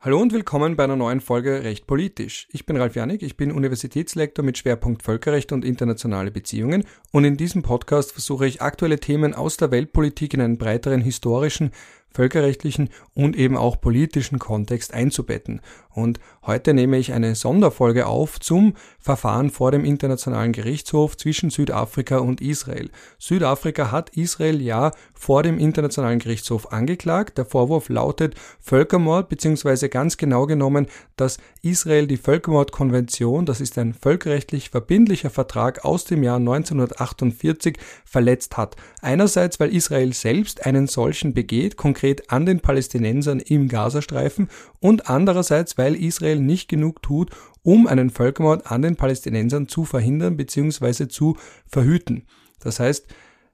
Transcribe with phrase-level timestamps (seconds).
[0.00, 2.48] Hallo und willkommen bei einer neuen Folge Recht politisch.
[2.50, 7.36] Ich bin Ralf Janik, ich bin Universitätslektor mit Schwerpunkt Völkerrecht und internationale Beziehungen und in
[7.36, 11.70] diesem Podcast versuche ich aktuelle Themen aus der Weltpolitik in einen breiteren historischen,
[12.14, 15.60] völkerrechtlichen und eben auch politischen Kontext einzubetten.
[15.94, 22.18] Und heute nehme ich eine Sonderfolge auf zum Verfahren vor dem Internationalen Gerichtshof zwischen Südafrika
[22.18, 22.90] und Israel.
[23.18, 27.36] Südafrika hat Israel ja vor dem Internationalen Gerichtshof angeklagt.
[27.36, 33.92] Der Vorwurf lautet Völkermord, beziehungsweise ganz genau genommen, dass Israel die Völkermordkonvention, das ist ein
[33.92, 38.76] völkerrechtlich verbindlicher Vertrag aus dem Jahr 1948, verletzt hat.
[39.02, 44.48] Einerseits, weil Israel selbst einen solchen begeht, konkret an den Palästinensern im Gazastreifen,
[44.80, 47.30] und andererseits, weil Israel nicht genug tut,
[47.62, 51.08] um einen Völkermord an den Palästinensern zu verhindern bzw.
[51.08, 52.26] zu verhüten.
[52.60, 53.06] Das heißt,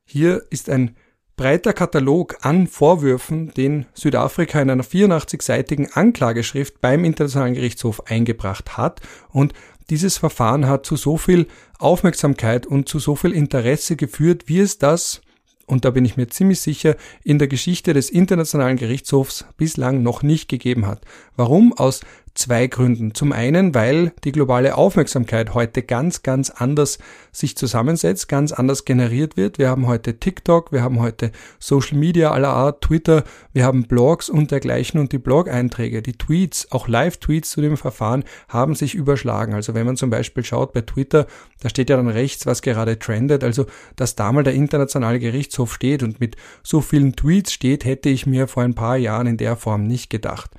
[0.05, 0.97] hier ist ein
[1.37, 9.01] breiter Katalog an Vorwürfen, den Südafrika in einer 84-seitigen Anklageschrift beim Internationalen Gerichtshof eingebracht hat
[9.31, 9.55] und
[9.91, 11.47] dieses Verfahren hat zu so viel
[11.79, 15.23] Aufmerksamkeit und zu so viel Interesse geführt, wie es das
[15.69, 20.23] und da bin ich mir ziemlich sicher, in der Geschichte des Internationalen Gerichtshofs bislang noch
[20.23, 21.03] nicht gegeben hat.
[21.37, 21.73] Warum?
[21.75, 22.01] Aus
[22.35, 23.15] zwei Gründen.
[23.15, 26.99] Zum einen, weil die globale Aufmerksamkeit heute ganz, ganz anders
[27.33, 29.59] sich zusammensetzt, ganz anders generiert wird.
[29.59, 34.29] Wir haben heute TikTok, wir haben heute Social Media aller Art, Twitter, wir haben Blogs
[34.29, 39.55] und dergleichen und die Blog-Einträge, die Tweets, auch Live-Tweets zu dem Verfahren haben sich überschlagen.
[39.55, 41.27] Also wenn man zum Beispiel schaut bei Twitter,
[41.61, 43.43] da steht ja dann rechts, was gerade trendet.
[43.43, 48.09] Also, dass da mal der internationale Gerichtshof steht und mit so vielen Tweets steht, hätte
[48.09, 50.51] ich mir vor ein paar Jahren in der Form nicht gedacht.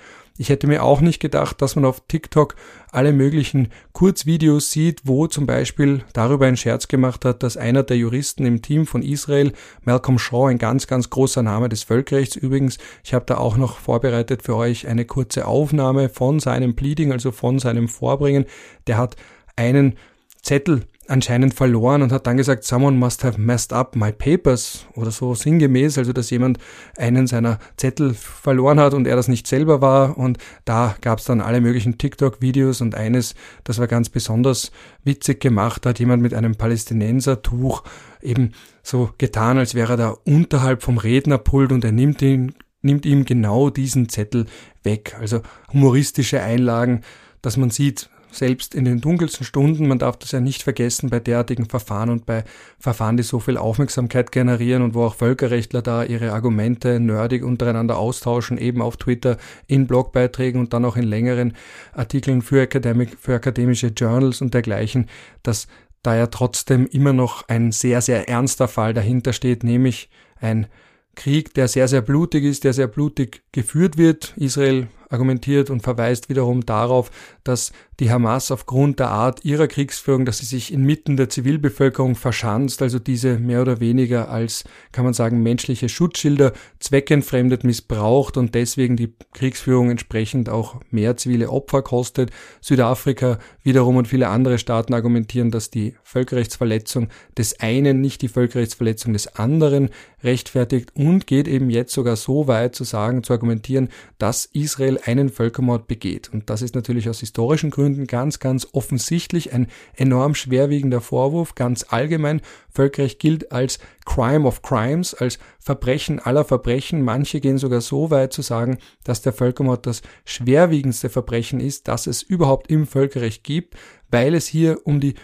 [0.42, 2.56] Ich hätte mir auch nicht gedacht, dass man auf TikTok
[2.94, 7.98] alle möglichen Kurzvideos sieht, wo zum Beispiel darüber ein Scherz gemacht hat, dass einer der
[7.98, 9.52] Juristen im Team von Israel,
[9.84, 13.80] Malcolm Shaw, ein ganz, ganz großer Name des Völkerrechts übrigens, ich habe da auch noch
[13.80, 18.46] vorbereitet für euch eine kurze Aufnahme von seinem Pleading, also von seinem Vorbringen,
[18.88, 19.18] der hat
[19.58, 19.98] einen
[20.42, 25.12] Zettel anscheinend verloren und hat dann gesagt, someone must have messed up my papers oder
[25.12, 26.60] so sinngemäß, also dass jemand
[26.98, 31.26] einen seiner Zettel verloren hat und er das nicht selber war und da gab es
[31.26, 34.72] dann alle möglichen TikTok-Videos und eines, das war ganz besonders
[35.04, 37.84] witzig gemacht, da hat jemand mit einem Palästinensertuch
[38.22, 38.52] eben
[38.84, 43.26] so getan, als wäre er da unterhalb vom Rednerpult und er nimmt ihn nimmt ihm
[43.26, 44.46] genau diesen Zettel
[44.84, 45.18] weg.
[45.20, 45.42] Also
[45.74, 47.02] humoristische Einlagen,
[47.42, 51.20] dass man sieht, selbst in den dunkelsten Stunden, man darf das ja nicht vergessen bei
[51.20, 52.44] derartigen Verfahren und bei
[52.80, 57.98] Verfahren, die so viel Aufmerksamkeit generieren und wo auch Völkerrechtler da ihre Argumente nerdig untereinander
[57.98, 59.38] austauschen, eben auf Twitter,
[59.68, 61.54] in Blogbeiträgen und dann auch in längeren
[61.94, 65.08] Artikeln für, Academic, für akademische Journals und dergleichen,
[65.44, 65.68] dass
[66.04, 70.68] da ja trotzdem immer noch ein sehr, sehr ernster Fall dahinter steht, nämlich ein
[71.16, 74.34] Krieg, der sehr, sehr blutig ist, der sehr blutig geführt wird.
[74.38, 77.12] Israel argumentiert und verweist wiederum darauf,
[77.44, 82.82] dass die Hamas aufgrund der Art ihrer Kriegsführung, dass sie sich inmitten der Zivilbevölkerung verschanzt,
[82.82, 88.96] also diese mehr oder weniger als, kann man sagen, menschliche Schutzschilder zweckentfremdet missbraucht und deswegen
[88.96, 92.32] die Kriegsführung entsprechend auch mehr zivile Opfer kostet.
[92.62, 99.12] Südafrika wiederum und viele andere Staaten argumentieren, dass die Völkerrechtsverletzung des einen nicht die Völkerrechtsverletzung
[99.12, 99.90] des anderen
[100.24, 105.30] rechtfertigt und geht eben jetzt sogar so weit zu sagen, zu argumentieren, dass Israel einen
[105.30, 106.30] Völkermord begeht.
[106.32, 111.56] Und das ist natürlich aus historischen Gründen ganz, ganz offensichtlich ein enorm schwerwiegender Vorwurf.
[111.56, 117.04] Ganz allgemein, Völkerrecht gilt als Crime of Crimes, als Verbrechen aller Verbrechen.
[117.04, 122.08] Manche gehen sogar so weit zu sagen, dass der Völkermord das schwerwiegendste Verbrechen ist, das
[122.08, 123.76] es überhaupt im Völkerrecht gibt,
[124.10, 125.16] weil es hier um die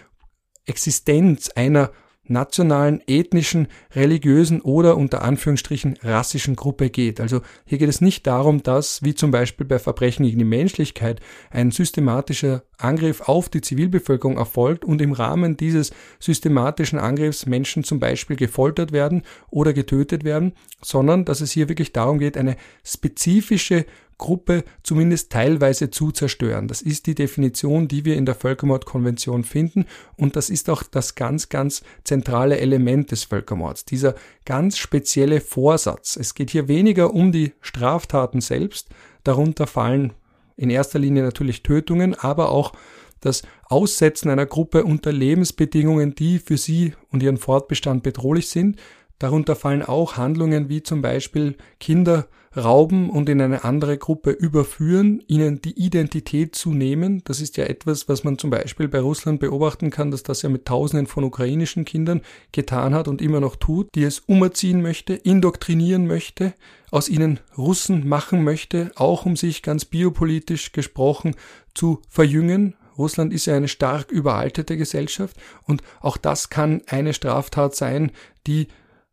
[0.66, 1.90] Existenz einer
[2.28, 7.20] nationalen, ethnischen, religiösen oder unter Anführungsstrichen rassischen Gruppe geht.
[7.20, 11.20] Also hier geht es nicht darum, dass, wie zum Beispiel bei Verbrechen gegen die Menschlichkeit,
[11.50, 18.00] ein systematischer Angriff auf die Zivilbevölkerung erfolgt und im Rahmen dieses systematischen Angriffs Menschen zum
[18.00, 23.86] Beispiel gefoltert werden oder getötet werden, sondern dass es hier wirklich darum geht, eine spezifische
[24.18, 26.68] Gruppe zumindest teilweise zu zerstören.
[26.68, 29.84] Das ist die Definition, die wir in der Völkermordkonvention finden
[30.16, 34.14] und das ist auch das ganz, ganz zentrale Element des Völkermords, dieser
[34.44, 36.16] ganz spezielle Vorsatz.
[36.16, 38.88] Es geht hier weniger um die Straftaten selbst,
[39.24, 40.12] darunter fallen
[40.56, 42.72] in erster Linie natürlich Tötungen, aber auch
[43.20, 48.78] das Aussetzen einer Gruppe unter Lebensbedingungen, die für sie und ihren Fortbestand bedrohlich sind,
[49.18, 55.22] Darunter fallen auch Handlungen wie zum Beispiel Kinder rauben und in eine andere Gruppe überführen,
[55.26, 57.22] ihnen die Identität zu nehmen.
[57.24, 60.48] Das ist ja etwas, was man zum Beispiel bei Russland beobachten kann, dass das ja
[60.48, 62.22] mit Tausenden von ukrainischen Kindern
[62.52, 66.54] getan hat und immer noch tut, die es umerziehen möchte, indoktrinieren möchte,
[66.90, 71.34] aus ihnen Russen machen möchte, auch um sich ganz biopolitisch gesprochen
[71.74, 72.74] zu verjüngen.
[72.96, 78.12] Russland ist ja eine stark überaltete Gesellschaft und auch das kann eine Straftat sein,
[78.46, 78.68] die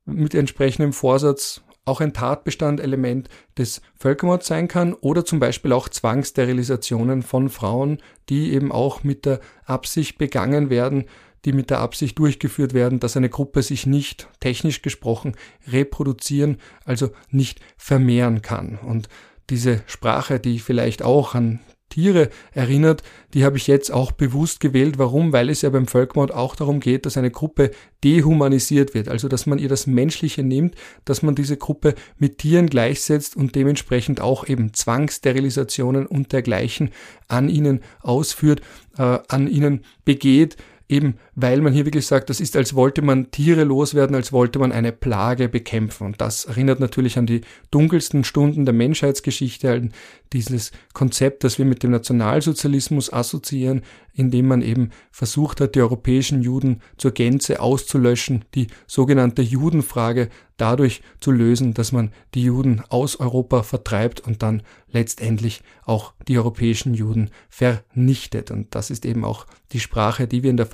[0.05, 7.23] mit entsprechendem Vorsatz auch ein Tatbestandelement des Völkermords sein kann oder zum Beispiel auch Zwangssterilisationen
[7.23, 7.97] von Frauen,
[8.29, 11.05] die eben auch mit der Absicht begangen werden,
[11.45, 15.35] die mit der Absicht durchgeführt werden, dass eine Gruppe sich nicht, technisch gesprochen,
[15.67, 18.79] reproduzieren, also nicht vermehren kann.
[18.79, 19.09] Und
[19.49, 21.59] diese Sprache, die vielleicht auch an
[21.93, 23.03] Tiere erinnert,
[23.35, 24.97] die habe ich jetzt auch bewusst gewählt.
[24.97, 25.31] Warum?
[25.31, 27.69] Weil es ja beim Völkermord auch darum geht, dass eine Gruppe
[28.03, 30.73] dehumanisiert wird, also dass man ihr das Menschliche nimmt,
[31.05, 36.89] dass man diese Gruppe mit Tieren gleichsetzt und dementsprechend auch eben Zwangssterilisationen und dergleichen
[37.27, 38.61] an ihnen ausführt,
[38.97, 40.57] äh, an ihnen begeht,
[40.89, 44.59] Eben weil man hier wirklich sagt, das ist, als wollte man Tiere loswerden, als wollte
[44.59, 46.05] man eine Plage bekämpfen.
[46.05, 47.41] Und das erinnert natürlich an die
[47.71, 49.93] dunkelsten Stunden der Menschheitsgeschichte, an
[50.31, 53.81] dieses Konzept, das wir mit dem Nationalsozialismus assoziieren,
[54.13, 61.01] indem man eben versucht hat, die europäischen Juden zur Gänze auszulöschen, die sogenannte Judenfrage dadurch
[61.19, 66.93] zu lösen, dass man die Juden aus Europa vertreibt und dann letztendlich auch die europäischen
[66.93, 68.51] Juden vernichtet.
[68.51, 70.67] Und das ist eben auch die Sprache, die wir in der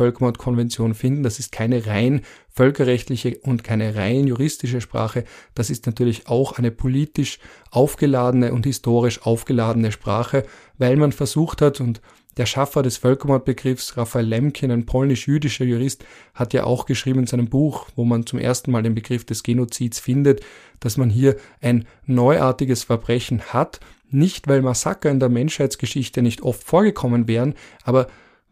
[0.50, 1.24] Völkermordkonvention finden.
[1.24, 5.24] Das ist keine rein völkerrechtliche und keine rein juristische Sprache.
[5.56, 7.40] Das ist natürlich auch eine politisch
[7.72, 10.44] aufgeladene und historisch aufgeladene Sprache,
[10.78, 12.02] weil man versucht hat und
[12.38, 17.50] der Schaffer des Völkermordbegriffs, Raphael Lemkin, ein polnisch-jüdischer Jurist, hat ja auch geschrieben in seinem
[17.50, 20.42] Buch, wo man zum ersten Mal den Begriff des Genozids findet,
[20.80, 26.64] dass man hier ein neuartiges Verbrechen hat, nicht weil Massaker in der Menschheitsgeschichte nicht oft
[26.64, 28.08] vorgekommen wären, aber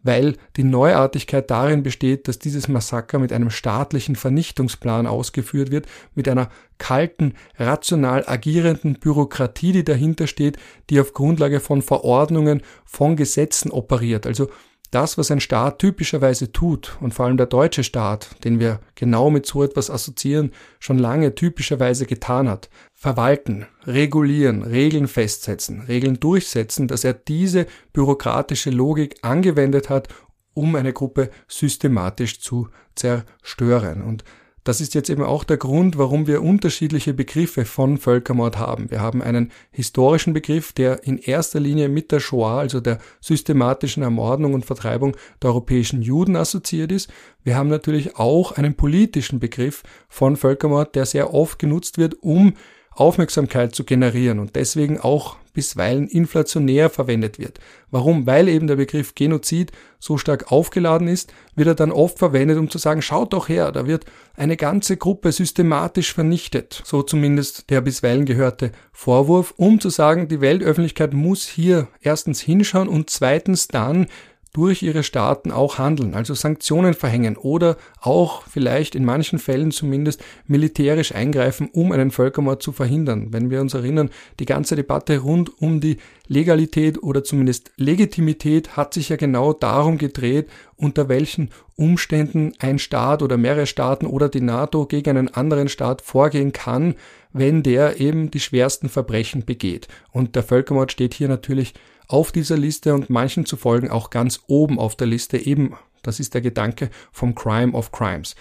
[0.08, 6.26] weil die Neuartigkeit darin besteht, dass dieses Massaker mit einem staatlichen Vernichtungsplan ausgeführt wird, mit
[6.30, 10.56] einer kalten, rational agierenden Bürokratie, die dahinter steht,
[10.88, 14.26] die auf Grundlage von Verordnungen, von Gesetzen operiert.
[14.26, 14.48] Also
[14.90, 19.30] das, was ein Staat typischerweise tut, und vor allem der deutsche Staat, den wir genau
[19.30, 26.88] mit so etwas assoziieren, schon lange typischerweise getan hat, verwalten, regulieren, Regeln festsetzen, Regeln durchsetzen,
[26.88, 30.08] dass er diese bürokratische Logik angewendet hat,
[30.54, 34.02] um eine Gruppe systematisch zu zerstören.
[34.02, 34.24] Und
[34.64, 38.90] das ist jetzt eben auch der Grund, warum wir unterschiedliche Begriffe von Völkermord haben.
[38.90, 44.02] Wir haben einen historischen Begriff, der in erster Linie mit der Shoah, also der systematischen
[44.02, 47.10] Ermordung und Vertreibung der europäischen Juden assoziiert ist.
[47.44, 52.54] Wir haben natürlich auch einen politischen Begriff von Völkermord, der sehr oft genutzt wird, um
[53.00, 57.58] Aufmerksamkeit zu generieren und deswegen auch bisweilen inflationär verwendet wird.
[57.90, 58.26] Warum?
[58.26, 62.70] Weil eben der Begriff Genozid so stark aufgeladen ist, wird er dann oft verwendet, um
[62.70, 64.04] zu sagen, schaut doch her, da wird
[64.36, 66.82] eine ganze Gruppe systematisch vernichtet.
[66.84, 72.88] So zumindest der bisweilen gehörte Vorwurf, um zu sagen, die Weltöffentlichkeit muss hier erstens hinschauen
[72.88, 74.06] und zweitens dann
[74.52, 80.22] durch ihre Staaten auch handeln, also Sanktionen verhängen oder auch vielleicht in manchen Fällen zumindest
[80.46, 83.32] militärisch eingreifen, um einen Völkermord zu verhindern.
[83.32, 84.10] Wenn wir uns erinnern,
[84.40, 89.98] die ganze Debatte rund um die Legalität oder zumindest Legitimität hat sich ja genau darum
[89.98, 95.68] gedreht, unter welchen Umständen ein Staat oder mehrere Staaten oder die NATO gegen einen anderen
[95.68, 96.94] Staat vorgehen kann,
[97.32, 99.88] wenn der eben die schwersten Verbrechen begeht.
[100.10, 101.74] Und der Völkermord steht hier natürlich
[102.08, 106.20] auf dieser Liste und manchen zu folgen auch ganz oben auf der Liste eben, das
[106.20, 108.34] ist der Gedanke vom Crime of Crimes.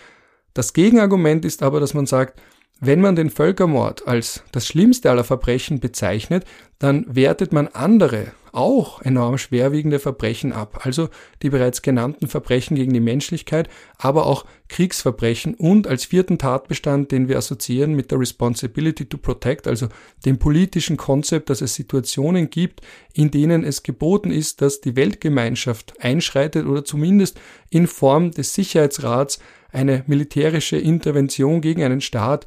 [0.54, 2.42] Das Gegenargument ist aber, dass man sagt,
[2.80, 6.46] wenn man den Völkermord als das schlimmste aller Verbrechen bezeichnet,
[6.80, 11.10] dann wertet man andere, auch enorm schwerwiegende Verbrechen ab, also
[11.42, 17.28] die bereits genannten Verbrechen gegen die Menschlichkeit, aber auch Kriegsverbrechen und als vierten Tatbestand, den
[17.28, 19.88] wir assoziieren mit der Responsibility to Protect, also
[20.26, 22.82] dem politischen Konzept, dass es Situationen gibt,
[23.14, 27.40] in denen es geboten ist, dass die Weltgemeinschaft einschreitet oder zumindest
[27.70, 29.40] in Form des Sicherheitsrats
[29.72, 32.46] eine militärische Intervention gegen einen Staat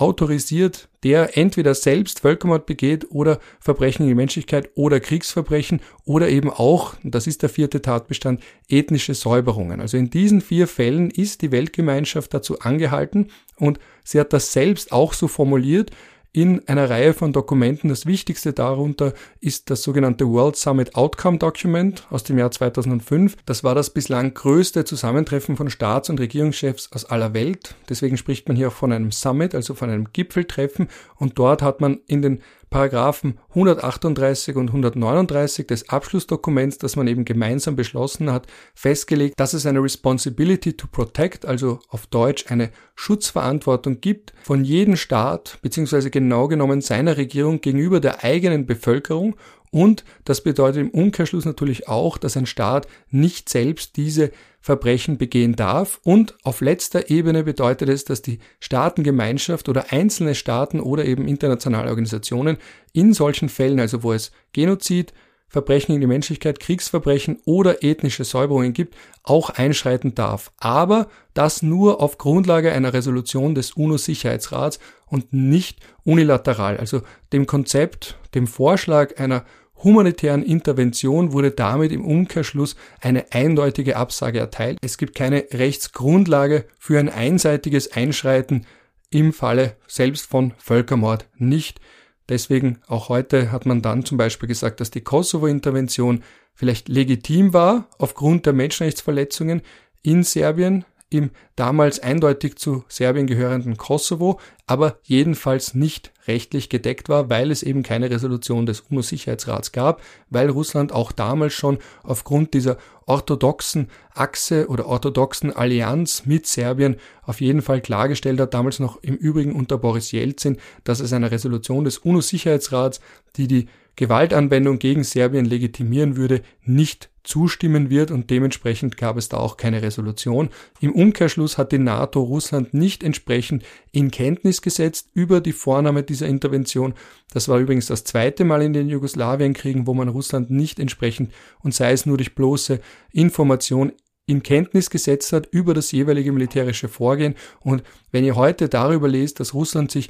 [0.00, 6.94] autorisiert, der entweder selbst Völkermord begeht oder Verbrechen gegen Menschlichkeit oder Kriegsverbrechen oder eben auch,
[7.02, 9.80] das ist der vierte Tatbestand, ethnische Säuberungen.
[9.80, 14.92] Also in diesen vier Fällen ist die Weltgemeinschaft dazu angehalten und sie hat das selbst
[14.92, 15.90] auch so formuliert
[16.32, 17.88] in einer Reihe von Dokumenten.
[17.88, 23.36] Das wichtigste darunter ist das sogenannte World Summit Outcome Document aus dem Jahr 2005.
[23.46, 27.74] Das war das bislang größte Zusammentreffen von Staats- und Regierungschefs aus aller Welt.
[27.88, 30.88] Deswegen spricht man hier auch von einem Summit, also von einem Gipfeltreffen.
[31.16, 37.24] Und dort hat man in den Paragraphen 138 und 139 des Abschlussdokuments, das man eben
[37.24, 44.00] gemeinsam beschlossen hat, festgelegt, dass es eine Responsibility to Protect, also auf Deutsch eine Schutzverantwortung
[44.00, 49.34] gibt von jedem Staat, beziehungsweise genau genommen seiner Regierung gegenüber der eigenen Bevölkerung
[49.70, 55.54] und das bedeutet im Umkehrschluss natürlich auch, dass ein Staat nicht selbst diese Verbrechen begehen
[55.54, 56.00] darf.
[56.02, 61.88] Und auf letzter Ebene bedeutet es, dass die Staatengemeinschaft oder einzelne Staaten oder eben internationale
[61.88, 62.58] Organisationen
[62.92, 65.12] in solchen Fällen, also wo es Genozid,
[65.50, 70.52] Verbrechen gegen die Menschlichkeit, Kriegsverbrechen oder ethnische Säuberungen gibt, auch einschreiten darf.
[70.58, 76.76] Aber das nur auf Grundlage einer Resolution des UNO-Sicherheitsrats und nicht unilateral.
[76.76, 79.44] Also dem Konzept, dem Vorschlag einer
[79.82, 84.78] humanitären Intervention wurde damit im Umkehrschluss eine eindeutige Absage erteilt.
[84.82, 88.66] Es gibt keine Rechtsgrundlage für ein einseitiges Einschreiten
[89.10, 91.80] im Falle selbst von Völkermord nicht.
[92.28, 96.22] Deswegen auch heute hat man dann zum Beispiel gesagt, dass die Kosovo-Intervention
[96.54, 99.62] vielleicht legitim war aufgrund der Menschenrechtsverletzungen
[100.02, 107.28] in Serbien, im damals eindeutig zu Serbien gehörenden Kosovo, aber jedenfalls nicht rechtlich gedeckt war,
[107.28, 110.00] weil es eben keine Resolution des UNO-Sicherheitsrats gab,
[110.30, 117.40] weil Russland auch damals schon aufgrund dieser orthodoxen Achse oder orthodoxen Allianz mit Serbien auf
[117.40, 121.84] jeden Fall klargestellt hat, damals noch im Übrigen unter Boris Jelzin, dass es eine Resolution
[121.84, 123.00] des UNO-Sicherheitsrats,
[123.36, 123.66] die die
[124.00, 129.82] Gewaltanwendung gegen Serbien legitimieren würde, nicht zustimmen wird und dementsprechend gab es da auch keine
[129.82, 130.48] Resolution.
[130.80, 136.28] Im Umkehrschluss hat die NATO Russland nicht entsprechend in Kenntnis gesetzt über die Vornahme dieser
[136.28, 136.94] Intervention.
[137.34, 141.30] Das war übrigens das zweite Mal in den Jugoslawienkriegen, wo man Russland nicht entsprechend
[141.62, 142.80] und sei es nur durch bloße
[143.12, 143.92] Information
[144.24, 147.34] in Kenntnis gesetzt hat über das jeweilige militärische Vorgehen.
[147.60, 150.08] Und wenn ihr heute darüber lest, dass Russland sich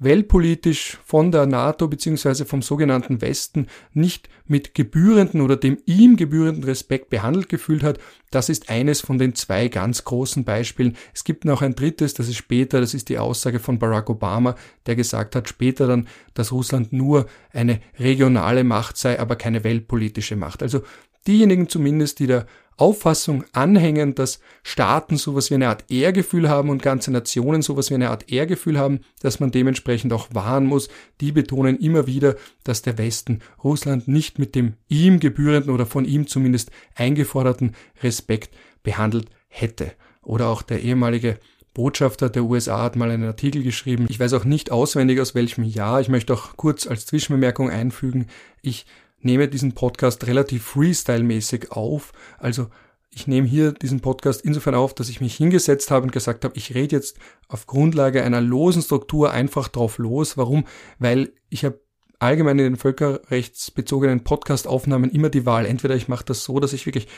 [0.00, 2.44] weltpolitisch von der NATO bzw.
[2.44, 7.98] vom sogenannten Westen nicht mit gebührenden oder dem ihm gebührenden Respekt behandelt gefühlt hat,
[8.30, 10.96] das ist eines von den zwei ganz großen Beispielen.
[11.14, 14.56] Es gibt noch ein drittes, das ist später, das ist die Aussage von Barack Obama,
[14.86, 20.34] der gesagt hat später dann, dass Russland nur eine regionale Macht sei, aber keine weltpolitische
[20.34, 20.62] Macht.
[20.62, 20.82] Also
[21.26, 22.46] diejenigen zumindest, die der
[22.80, 27.94] Auffassung anhängen, dass Staaten sowas wie eine Art Ehrgefühl haben und ganze Nationen sowas wie
[27.94, 30.88] eine Art Ehrgefühl haben, dass man dementsprechend auch wahren muss,
[31.20, 36.06] die betonen immer wieder, dass der Westen Russland nicht mit dem ihm gebührenden oder von
[36.06, 39.92] ihm zumindest eingeforderten Respekt behandelt hätte.
[40.22, 41.38] Oder auch der ehemalige
[41.74, 44.06] Botschafter der USA hat mal einen Artikel geschrieben.
[44.08, 46.00] Ich weiß auch nicht auswendig aus welchem Jahr.
[46.00, 48.26] Ich möchte auch kurz als Zwischenbemerkung einfügen.
[48.62, 48.86] Ich
[49.20, 52.12] nehme diesen Podcast relativ freestyle-mäßig auf.
[52.38, 52.68] Also
[53.10, 56.56] ich nehme hier diesen Podcast insofern auf, dass ich mich hingesetzt habe und gesagt habe,
[56.56, 60.36] ich rede jetzt auf Grundlage einer losen Struktur einfach drauf los.
[60.36, 60.64] Warum?
[60.98, 61.80] Weil ich habe
[62.20, 65.66] allgemein in den völkerrechtsbezogenen Podcast-Aufnahmen immer die Wahl.
[65.66, 67.08] Entweder ich mache das so, dass ich wirklich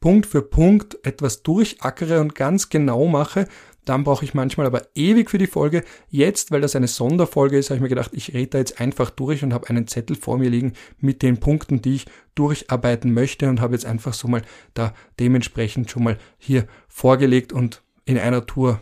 [0.00, 3.46] Punkt für Punkt etwas durchackere und ganz genau mache,
[3.88, 5.84] dann brauche ich manchmal aber ewig für die Folge.
[6.10, 9.10] Jetzt, weil das eine Sonderfolge ist, habe ich mir gedacht, ich rede da jetzt einfach
[9.10, 13.48] durch und habe einen Zettel vor mir liegen mit den Punkten, die ich durcharbeiten möchte
[13.48, 14.42] und habe jetzt einfach so mal
[14.74, 18.80] da dementsprechend schon mal hier vorgelegt und in einer Tour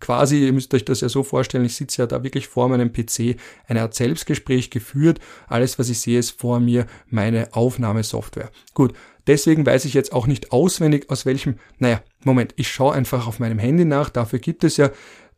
[0.00, 2.92] quasi, ihr müsst euch das ja so vorstellen, ich sitze ja da wirklich vor meinem
[2.92, 3.36] PC,
[3.66, 5.18] eine Art Selbstgespräch geführt.
[5.48, 8.50] Alles, was ich sehe, ist vor mir meine Aufnahmesoftware.
[8.74, 8.94] Gut,
[9.28, 13.38] Deswegen weiß ich jetzt auch nicht auswendig, aus welchem, naja, Moment, ich schaue einfach auf
[13.38, 14.08] meinem Handy nach.
[14.08, 14.90] Dafür gibt es ja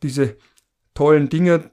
[0.05, 0.37] diese
[0.95, 1.73] tollen Dinge,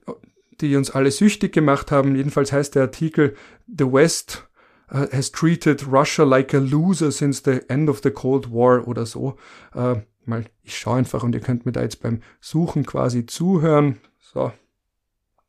[0.59, 2.15] die uns alle süchtig gemacht haben.
[2.15, 3.35] Jedenfalls heißt der Artikel
[3.67, 4.49] The West
[4.91, 9.05] uh, has treated Russia like a loser since the end of the Cold War oder
[9.05, 9.37] so.
[9.75, 13.99] Uh, mal, ich schaue einfach und ihr könnt mir da jetzt beim Suchen quasi zuhören.
[14.19, 14.51] So,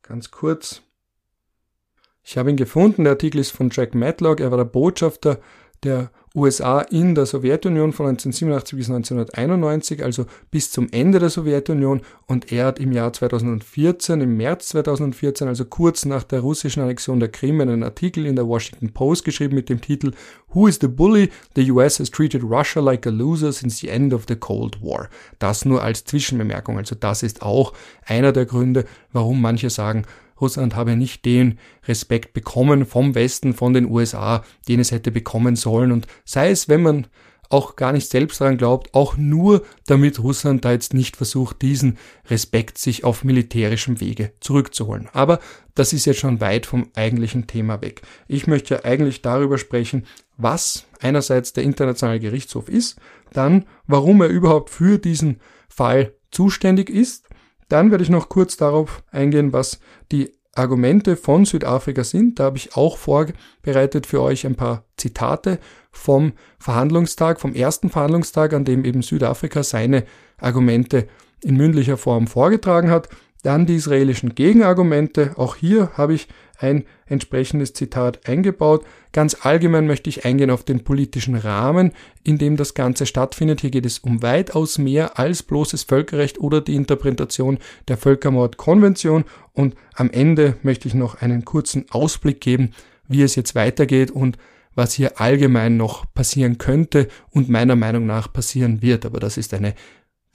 [0.03, 0.83] ganz kurz.
[2.21, 3.05] Ich habe ihn gefunden.
[3.05, 4.39] Der Artikel ist von Jack Matlock.
[4.39, 5.39] Er war der Botschafter
[5.83, 12.01] der USA in der Sowjetunion von 1987 bis 1991, also bis zum Ende der Sowjetunion.
[12.27, 17.19] Und er hat im Jahr 2014, im März 2014, also kurz nach der russischen Annexion
[17.19, 20.11] der Krim, einen Artikel in der Washington Post geschrieben mit dem Titel
[20.53, 21.29] Who is the bully?
[21.55, 25.09] The US has treated Russia like a loser since the end of the Cold War.
[25.39, 26.77] Das nur als Zwischenbemerkung.
[26.77, 27.73] Also das ist auch
[28.05, 30.05] einer der Gründe, warum manche sagen,
[30.41, 35.55] Russland habe nicht den Respekt bekommen vom Westen, von den USA, den es hätte bekommen
[35.55, 35.91] sollen.
[35.91, 37.07] Und sei es, wenn man
[37.49, 41.97] auch gar nicht selbst daran glaubt, auch nur damit Russland da jetzt nicht versucht, diesen
[42.29, 45.09] Respekt sich auf militärischem Wege zurückzuholen.
[45.13, 45.39] Aber
[45.73, 48.01] das ist jetzt schon weit vom eigentlichen Thema weg.
[48.27, 50.05] Ich möchte ja eigentlich darüber sprechen,
[50.37, 52.99] was einerseits der internationale Gerichtshof ist,
[53.33, 57.28] dann warum er überhaupt für diesen Fall zuständig ist,
[57.69, 59.79] dann werde ich noch kurz darauf eingehen, was
[60.11, 62.39] die Argumente von Südafrika sind.
[62.39, 65.59] Da habe ich auch vorbereitet für euch ein paar Zitate
[65.91, 70.03] vom Verhandlungstag, vom ersten Verhandlungstag, an dem eben Südafrika seine
[70.37, 71.07] Argumente
[71.43, 73.09] in mündlicher Form vorgetragen hat.
[73.43, 75.31] Dann die israelischen Gegenargumente.
[75.37, 76.27] Auch hier habe ich
[76.59, 78.85] ein entsprechendes Zitat eingebaut.
[79.11, 83.61] Ganz allgemein möchte ich eingehen auf den politischen Rahmen, in dem das Ganze stattfindet.
[83.61, 89.23] Hier geht es um weitaus mehr als bloßes Völkerrecht oder die Interpretation der Völkermordkonvention.
[89.53, 92.71] Und am Ende möchte ich noch einen kurzen Ausblick geben,
[93.07, 94.37] wie es jetzt weitergeht und
[94.75, 99.05] was hier allgemein noch passieren könnte und meiner Meinung nach passieren wird.
[99.05, 99.73] Aber das ist eine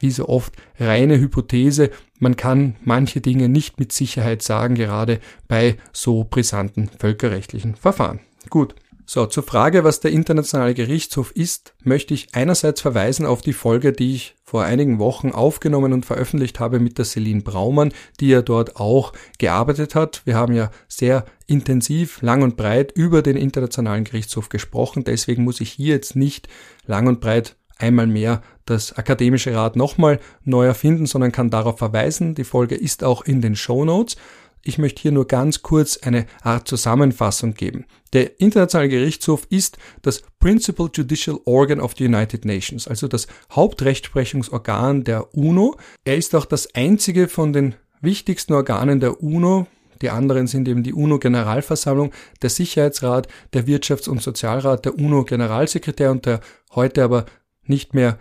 [0.04, 1.90] wie so oft reine Hypothese.
[2.18, 5.18] Man kann manche Dinge nicht mit Sicherheit sagen, gerade
[5.48, 8.20] bei so brisanten völkerrechtlichen Verfahren.
[8.50, 8.74] Gut.
[9.06, 13.92] So, zur Frage, was der Internationale Gerichtshof ist, möchte ich einerseits verweisen auf die Folge,
[13.92, 18.40] die ich vor einigen Wochen aufgenommen und veröffentlicht habe mit der Celine Braumann, die ja
[18.40, 20.22] dort auch gearbeitet hat.
[20.24, 25.04] Wir haben ja sehr intensiv, lang und breit über den Internationalen Gerichtshof gesprochen.
[25.04, 26.48] Deswegen muss ich hier jetzt nicht
[26.86, 32.34] lang und breit einmal mehr das akademische Rad nochmal neu erfinden, sondern kann darauf verweisen.
[32.34, 34.16] Die Folge ist auch in den Show Notes.
[34.62, 37.84] Ich möchte hier nur ganz kurz eine Art Zusammenfassung geben.
[38.14, 45.04] Der Internationale Gerichtshof ist das Principal Judicial Organ of the United Nations, also das Hauptrechtsprechungsorgan
[45.04, 45.76] der UNO.
[46.04, 49.66] Er ist auch das einzige von den wichtigsten Organen der UNO,
[50.00, 56.26] die anderen sind eben die UNO-Generalversammlung, der Sicherheitsrat, der Wirtschafts- und Sozialrat, der UNO-Generalsekretär und
[56.26, 56.40] der
[56.74, 57.26] heute aber
[57.66, 58.18] nicht mehr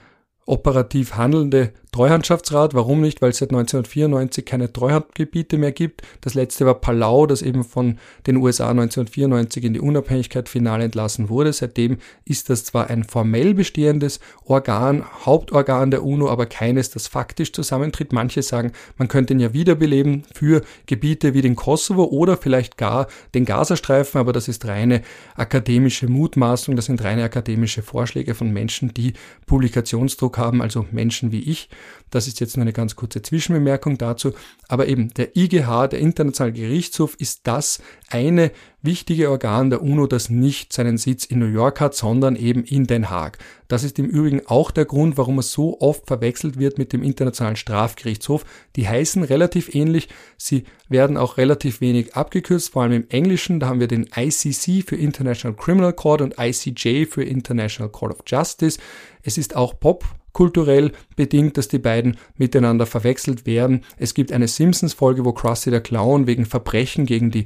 [0.47, 2.73] operativ handelnde Treuhandschaftsrat.
[2.73, 3.21] Warum nicht?
[3.21, 6.01] Weil es seit 1994 keine Treuhandgebiete mehr gibt.
[6.21, 11.29] Das letzte war Palau, das eben von den USA 1994 in die Unabhängigkeit final entlassen
[11.29, 11.53] wurde.
[11.53, 17.53] Seitdem ist das zwar ein formell bestehendes Organ, Hauptorgan der UNO, aber keines, das faktisch
[17.53, 18.11] zusammentritt.
[18.11, 23.07] Manche sagen, man könnte ihn ja wiederbeleben für Gebiete wie den Kosovo oder vielleicht gar
[23.35, 25.03] den Gazastreifen, aber das ist reine
[25.35, 29.13] akademische Mutmaßung, das sind reine akademische Vorschläge von Menschen, die
[29.45, 31.69] Publikationsdruck haben, also Menschen wie ich.
[32.09, 34.33] Das ist jetzt nur eine ganz kurze Zwischenbemerkung dazu.
[34.67, 38.51] Aber eben der IGH, der Internationale Gerichtshof, ist das eine
[38.83, 42.85] wichtige Organ der UNO, das nicht seinen Sitz in New York hat, sondern eben in
[42.85, 43.39] Den Haag.
[43.67, 47.01] Das ist im Übrigen auch der Grund, warum es so oft verwechselt wird mit dem
[47.01, 48.45] Internationalen Strafgerichtshof.
[48.75, 53.59] Die heißen relativ ähnlich, sie werden auch relativ wenig abgekürzt, vor allem im Englischen.
[53.59, 58.19] Da haben wir den ICC für International Criminal Court und ICJ für International Court of
[58.27, 58.79] Justice.
[59.23, 63.85] Es ist auch Pop kulturell bedingt, dass die beiden miteinander verwechselt werden.
[63.97, 67.45] Es gibt eine Simpsons-Folge, wo Krusty der Clown wegen Verbrechen gegen die,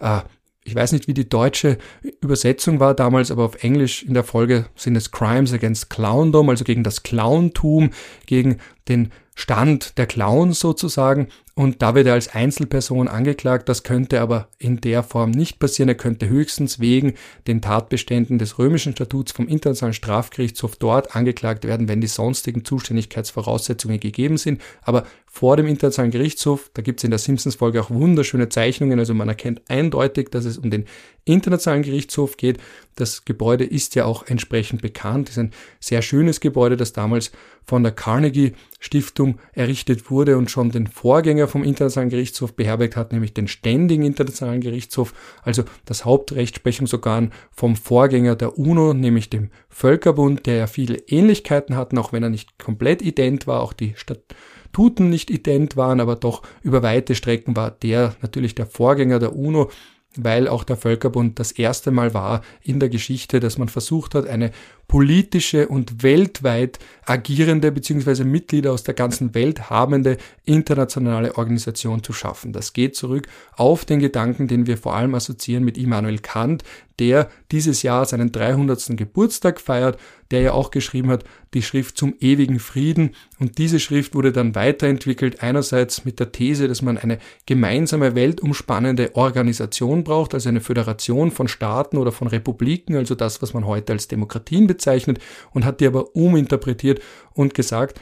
[0.00, 0.20] äh,
[0.62, 1.78] ich weiß nicht, wie die deutsche
[2.20, 6.64] Übersetzung war damals, aber auf Englisch in der Folge sind es Crimes against Clowndom, also
[6.64, 7.90] gegen das Clowntum,
[8.26, 11.28] gegen den Stand der Clowns sozusagen.
[11.58, 13.70] Und da wird er als Einzelperson angeklagt.
[13.70, 15.88] Das könnte aber in der Form nicht passieren.
[15.88, 17.14] Er könnte höchstens wegen
[17.46, 23.98] den Tatbeständen des römischen Statuts vom Internationalen Strafgerichtshof dort angeklagt werden, wenn die sonstigen Zuständigkeitsvoraussetzungen
[23.98, 24.60] gegeben sind.
[24.82, 28.98] Aber vor dem Internationalen Gerichtshof, da gibt es in der Simpsons-Folge auch wunderschöne Zeichnungen.
[28.98, 30.84] Also man erkennt eindeutig, dass es um den
[31.24, 32.58] Internationalen Gerichtshof geht.
[32.94, 35.28] Das Gebäude ist ja auch entsprechend bekannt.
[35.28, 37.32] Es ist ein sehr schönes Gebäude, das damals
[37.64, 43.12] von der Carnegie Stiftung errichtet wurde und schon den Vorgänger vom Internationalen Gerichtshof beherbergt hat,
[43.12, 50.46] nämlich den Ständigen Internationalen Gerichtshof, also das Hauptrechtsprechungsorgan vom Vorgänger der UNO, nämlich dem Völkerbund,
[50.46, 55.10] der ja viele Ähnlichkeiten hatten, auch wenn er nicht komplett ident war, auch die Statuten
[55.10, 59.70] nicht ident waren, aber doch über weite Strecken war der natürlich der Vorgänger der UNO
[60.16, 64.26] weil auch der Völkerbund das erste Mal war in der Geschichte, dass man versucht hat,
[64.26, 64.50] eine
[64.88, 68.24] politische und weltweit agierende bzw.
[68.24, 72.52] Mitglieder aus der ganzen Welt habende internationale Organisation zu schaffen.
[72.52, 76.62] Das geht zurück auf den Gedanken, den wir vor allem assoziieren mit Immanuel Kant,
[76.98, 78.96] der dieses Jahr seinen 300.
[78.96, 79.98] Geburtstag feiert,
[80.30, 83.10] der ja auch geschrieben hat, die Schrift zum ewigen Frieden.
[83.38, 89.14] Und diese Schrift wurde dann weiterentwickelt, einerseits mit der These, dass man eine gemeinsame weltumspannende
[89.14, 93.92] Organisation braucht, also eine Föderation von Staaten oder von Republiken, also das, was man heute
[93.92, 95.18] als Demokratien bezeichnet,
[95.52, 97.00] und hat die aber uminterpretiert
[97.34, 98.00] und gesagt,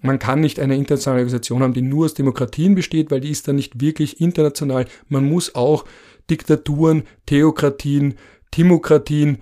[0.00, 3.46] man kann nicht eine internationale Organisation haben, die nur aus Demokratien besteht, weil die ist
[3.46, 4.86] dann nicht wirklich international.
[5.08, 5.84] Man muss auch
[6.28, 8.14] Diktaturen, Theokratien,
[8.50, 9.38] Timokratien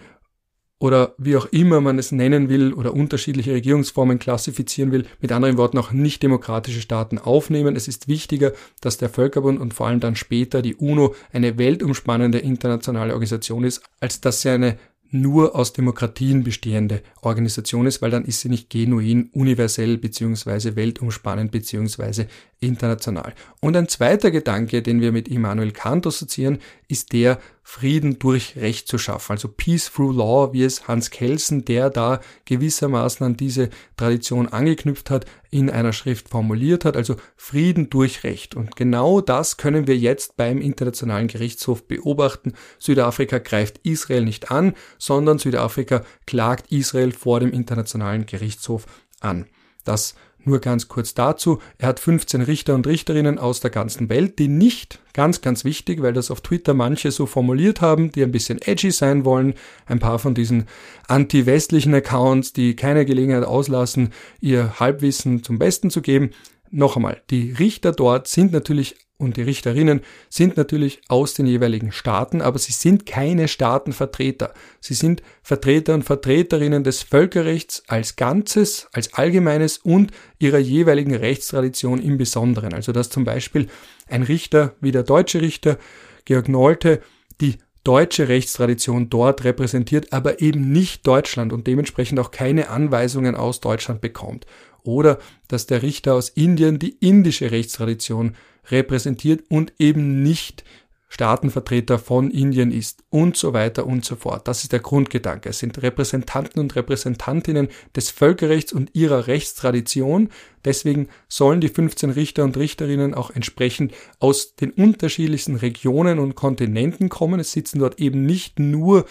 [0.80, 5.58] oder wie auch immer man es nennen will oder unterschiedliche Regierungsformen klassifizieren will, mit anderen
[5.58, 7.76] Worten auch nicht demokratische Staaten aufnehmen.
[7.76, 12.38] Es ist wichtiger, dass der Völkerbund und vor allem dann später die UNO eine weltumspannende
[12.38, 14.78] internationale Organisation ist, als dass sie eine
[15.10, 21.50] nur aus Demokratien bestehende Organisation ist, weil dann ist sie nicht genuin universell beziehungsweise weltumspannend
[21.50, 22.26] beziehungsweise
[22.60, 23.34] international.
[23.60, 28.88] Und ein zweiter Gedanke, den wir mit Immanuel Kant assoziieren, ist der, Frieden durch Recht
[28.88, 29.32] zu schaffen.
[29.32, 35.10] Also Peace through Law, wie es Hans Kelsen, der da gewissermaßen an diese Tradition angeknüpft
[35.10, 36.96] hat, in einer Schrift formuliert hat.
[36.96, 38.54] Also Frieden durch Recht.
[38.54, 42.54] Und genau das können wir jetzt beim Internationalen Gerichtshof beobachten.
[42.78, 48.86] Südafrika greift Israel nicht an, sondern Südafrika klagt Israel vor dem Internationalen Gerichtshof
[49.20, 49.46] an.
[49.84, 50.14] Das
[50.44, 51.60] nur ganz kurz dazu.
[51.78, 56.02] Er hat 15 Richter und Richterinnen aus der ganzen Welt, die nicht, ganz, ganz wichtig,
[56.02, 59.54] weil das auf Twitter manche so formuliert haben, die ein bisschen edgy sein wollen,
[59.86, 60.66] ein paar von diesen
[61.08, 66.30] anti-westlichen Accounts, die keine Gelegenheit auslassen, ihr Halbwissen zum Besten zu geben.
[66.70, 71.92] Noch einmal, die Richter dort sind natürlich und die Richterinnen sind natürlich aus den jeweiligen
[71.92, 74.54] Staaten, aber sie sind keine Staatenvertreter.
[74.80, 82.02] Sie sind Vertreter und Vertreterinnen des Völkerrechts als Ganzes, als Allgemeines und ihrer jeweiligen Rechtstradition
[82.02, 82.74] im Besonderen.
[82.74, 83.68] Also dass zum Beispiel
[84.08, 85.78] ein Richter wie der deutsche Richter
[86.24, 87.00] Georg Nolte
[87.40, 93.60] die deutsche Rechtstradition dort repräsentiert, aber eben nicht Deutschland und dementsprechend auch keine Anweisungen aus
[93.60, 94.46] Deutschland bekommt.
[94.82, 98.34] Oder dass der Richter aus Indien die indische Rechtstradition
[98.70, 100.64] repräsentiert und eben nicht
[101.12, 104.46] Staatenvertreter von Indien ist und so weiter und so fort.
[104.46, 105.48] Das ist der Grundgedanke.
[105.48, 110.28] Es sind Repräsentanten und Repräsentantinnen des Völkerrechts und ihrer Rechtstradition.
[110.64, 117.08] Deswegen sollen die 15 Richter und Richterinnen auch entsprechend aus den unterschiedlichsten Regionen und Kontinenten
[117.08, 117.40] kommen.
[117.40, 119.04] Es sitzen dort eben nicht nur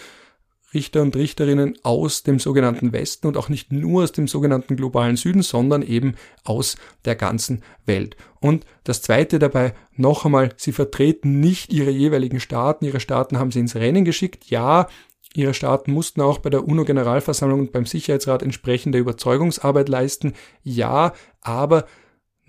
[0.72, 5.16] Richter und Richterinnen aus dem sogenannten Westen und auch nicht nur aus dem sogenannten globalen
[5.16, 8.16] Süden, sondern eben aus der ganzen Welt.
[8.40, 12.84] Und das Zweite dabei, noch einmal, sie vertreten nicht ihre jeweiligen Staaten.
[12.84, 14.46] Ihre Staaten haben sie ins Rennen geschickt.
[14.46, 14.86] Ja,
[15.34, 20.34] ihre Staaten mussten auch bei der UNO-Generalversammlung und beim Sicherheitsrat entsprechende Überzeugungsarbeit leisten.
[20.62, 21.86] Ja, aber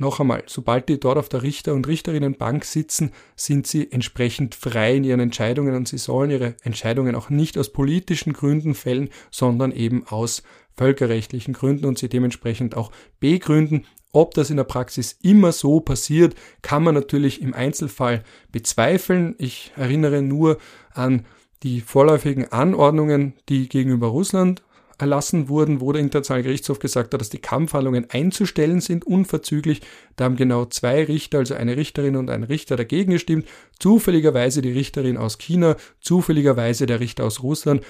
[0.01, 4.95] noch einmal, sobald die dort auf der Richter- und Richterinnenbank sitzen, sind sie entsprechend frei
[4.97, 9.71] in ihren Entscheidungen und sie sollen ihre Entscheidungen auch nicht aus politischen Gründen fällen, sondern
[9.71, 10.43] eben aus
[10.75, 13.85] völkerrechtlichen Gründen und sie dementsprechend auch begründen.
[14.11, 19.35] Ob das in der Praxis immer so passiert, kann man natürlich im Einzelfall bezweifeln.
[19.37, 20.57] Ich erinnere nur
[20.93, 21.25] an
[21.63, 24.63] die vorläufigen Anordnungen, die gegenüber Russland
[25.01, 29.81] erlassen wurden, wo der Internationale Gerichtshof gesagt hat, dass die Kampfhandlungen einzustellen sind, unverzüglich.
[30.15, 33.47] Da haben genau zwei Richter, also eine Richterin und ein Richter dagegen gestimmt.
[33.79, 37.81] Zufälligerweise die Richterin aus China, zufälligerweise der Richter aus Russland.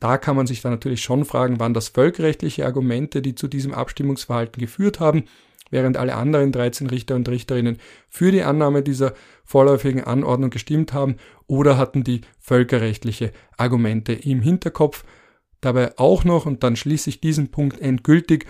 [0.00, 3.74] Da kann man sich dann natürlich schon fragen, waren das völkerrechtliche Argumente, die zu diesem
[3.74, 5.24] Abstimmungsverhalten geführt haben,
[5.70, 11.16] während alle anderen 13 Richter und Richterinnen für die Annahme dieser vorläufigen Anordnung gestimmt haben,
[11.46, 15.04] oder hatten die völkerrechtliche Argumente im Hinterkopf.
[15.62, 18.46] Dabei auch noch, und dann schließe ich diesen Punkt endgültig,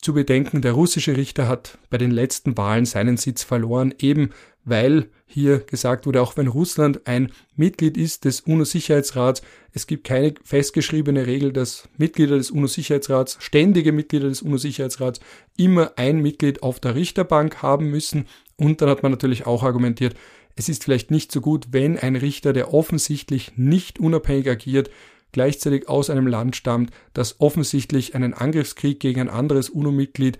[0.00, 4.30] zu bedenken, der russische Richter hat bei den letzten Wahlen seinen Sitz verloren, eben
[4.64, 10.34] weil hier gesagt wurde, auch wenn Russland ein Mitglied ist des UNO-Sicherheitsrats, es gibt keine
[10.42, 15.20] festgeschriebene Regel, dass Mitglieder des UNO-Sicherheitsrats, ständige Mitglieder des UNO-Sicherheitsrats
[15.56, 18.26] immer ein Mitglied auf der Richterbank haben müssen.
[18.56, 20.14] Und dann hat man natürlich auch argumentiert,
[20.54, 24.88] es ist vielleicht nicht so gut, wenn ein Richter, der offensichtlich nicht unabhängig agiert,
[25.34, 30.38] gleichzeitig aus einem Land stammt, das offensichtlich einen Angriffskrieg gegen ein anderes UNO-Mitglied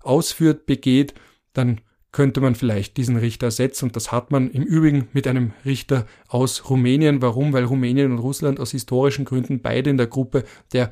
[0.00, 1.14] ausführt, begeht,
[1.54, 3.86] dann könnte man vielleicht diesen Richter ersetzen.
[3.86, 7.22] Und das hat man im Übrigen mit einem Richter aus Rumänien.
[7.22, 7.54] Warum?
[7.54, 10.90] Weil Rumänien und Russland aus historischen Gründen beide in der Gruppe der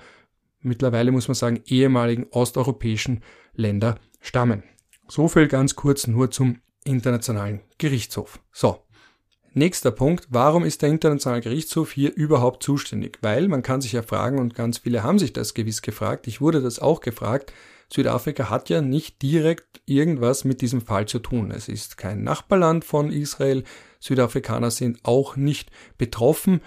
[0.62, 3.22] mittlerweile muss man sagen ehemaligen osteuropäischen
[3.54, 4.62] Länder stammen.
[5.08, 8.40] So viel ganz kurz nur zum Internationalen Gerichtshof.
[8.52, 8.84] So,
[9.52, 13.18] Nächster Punkt, warum ist der Internationale Gerichtshof hier überhaupt zuständig?
[13.20, 16.40] Weil man kann sich ja fragen, und ganz viele haben sich das gewiss gefragt, ich
[16.40, 17.52] wurde das auch gefragt,
[17.92, 21.50] Südafrika hat ja nicht direkt irgendwas mit diesem Fall zu tun.
[21.50, 23.64] Es ist kein Nachbarland von Israel,
[23.98, 26.60] Südafrikaner sind auch nicht betroffen,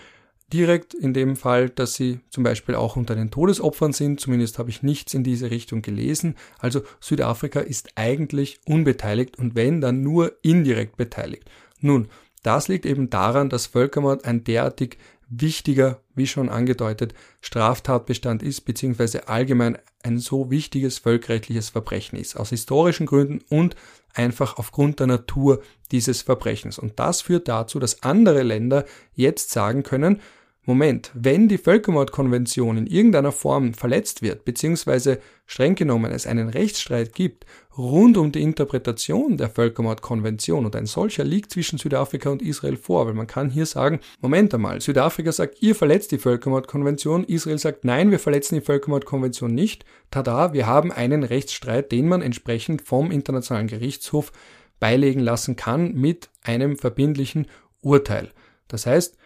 [0.51, 4.19] direkt in dem Fall, dass sie zum Beispiel auch unter den Todesopfern sind.
[4.19, 6.35] Zumindest habe ich nichts in diese Richtung gelesen.
[6.59, 11.49] Also Südafrika ist eigentlich unbeteiligt und wenn, dann nur indirekt beteiligt.
[11.79, 12.07] Nun,
[12.43, 14.97] das liegt eben daran, dass Völkermord ein derartig
[15.29, 22.49] wichtiger, wie schon angedeutet, Straftatbestand ist, beziehungsweise allgemein ein so wichtiges völkerrechtliches Verbrechen ist, aus
[22.49, 23.75] historischen Gründen und
[24.13, 26.77] einfach aufgrund der Natur dieses Verbrechens.
[26.77, 30.21] Und das führt dazu, dass andere Länder jetzt sagen können,
[30.65, 37.13] Moment, wenn die Völkermordkonvention in irgendeiner Form verletzt wird, beziehungsweise streng genommen es einen Rechtsstreit
[37.13, 37.45] gibt
[37.77, 43.07] rund um die Interpretation der Völkermordkonvention und ein solcher liegt zwischen Südafrika und Israel vor,
[43.07, 47.83] weil man kann hier sagen, Moment einmal, Südafrika sagt, ihr verletzt die Völkermordkonvention, Israel sagt,
[47.83, 53.11] nein, wir verletzen die Völkermordkonvention nicht, tada, wir haben einen Rechtsstreit, den man entsprechend vom
[53.11, 54.31] Internationalen Gerichtshof
[54.79, 57.47] beilegen lassen kann mit einem verbindlichen
[57.81, 58.31] Urteil.
[58.69, 59.17] Das heißt,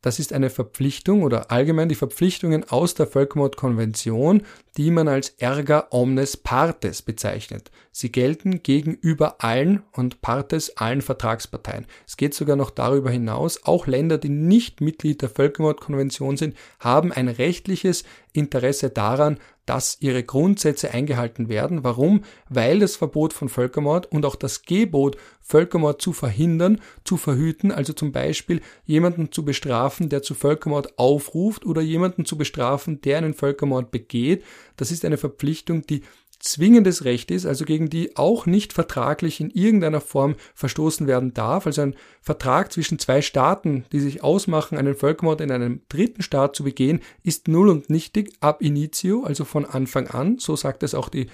[0.00, 4.42] das ist eine Verpflichtung oder allgemein die Verpflichtungen aus der Völkermordkonvention,
[4.78, 7.72] die man als erga omnes partes bezeichnet.
[7.90, 11.86] Sie gelten gegenüber allen und partes allen Vertragsparteien.
[12.06, 17.12] Es geht sogar noch darüber hinaus, auch Länder, die nicht Mitglied der Völkermordkonvention sind, haben
[17.12, 19.38] ein rechtliches Interesse daran,
[19.68, 21.84] dass ihre Grundsätze eingehalten werden.
[21.84, 22.24] Warum?
[22.48, 27.92] Weil das Verbot von Völkermord und auch das Gebot, Völkermord zu verhindern, zu verhüten, also
[27.92, 33.34] zum Beispiel jemanden zu bestrafen, der zu Völkermord aufruft oder jemanden zu bestrafen, der einen
[33.34, 34.42] Völkermord begeht,
[34.76, 36.02] das ist eine Verpflichtung, die
[36.40, 41.66] zwingendes Recht ist, also gegen die auch nicht vertraglich in irgendeiner Form verstoßen werden darf.
[41.66, 46.54] Also ein Vertrag zwischen zwei Staaten, die sich ausmachen, einen Völkermord in einem dritten Staat
[46.54, 50.38] zu begehen, ist null und nichtig ab initio, also von Anfang an.
[50.38, 51.26] So sagt es auch die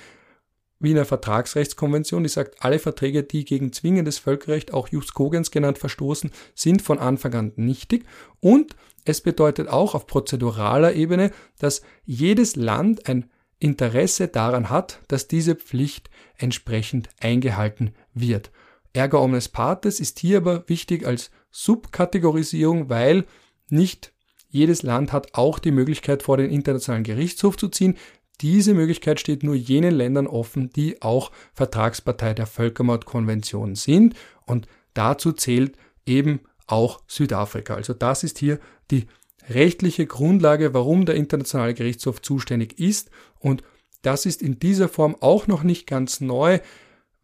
[0.81, 6.31] Wiener Vertragsrechtskonvention, die sagt, alle Verträge, die gegen zwingendes Völkerrecht, auch Jus Cogens genannt, verstoßen,
[6.55, 8.05] sind von Anfang an nichtig.
[8.40, 15.29] Und es bedeutet auch auf prozeduraler Ebene, dass jedes Land ein Interesse daran hat, dass
[15.29, 18.51] diese Pflicht entsprechend eingehalten wird.
[18.93, 23.25] Erga omnes partes ist hier aber wichtig als Subkategorisierung, weil
[23.69, 24.12] nicht
[24.49, 27.97] jedes Land hat auch die Möglichkeit, vor den Internationalen Gerichtshof zu ziehen.
[28.40, 34.14] Diese Möglichkeit steht nur jenen Ländern offen, die auch Vertragspartei der Völkermordkonvention sind
[34.47, 37.74] und dazu zählt eben auch Südafrika.
[37.74, 38.59] Also das ist hier
[38.90, 39.07] die
[39.48, 43.11] rechtliche Grundlage, warum der Internationale Gerichtshof zuständig ist.
[43.38, 43.62] Und
[44.03, 46.61] das ist in dieser Form auch noch nicht ganz neu,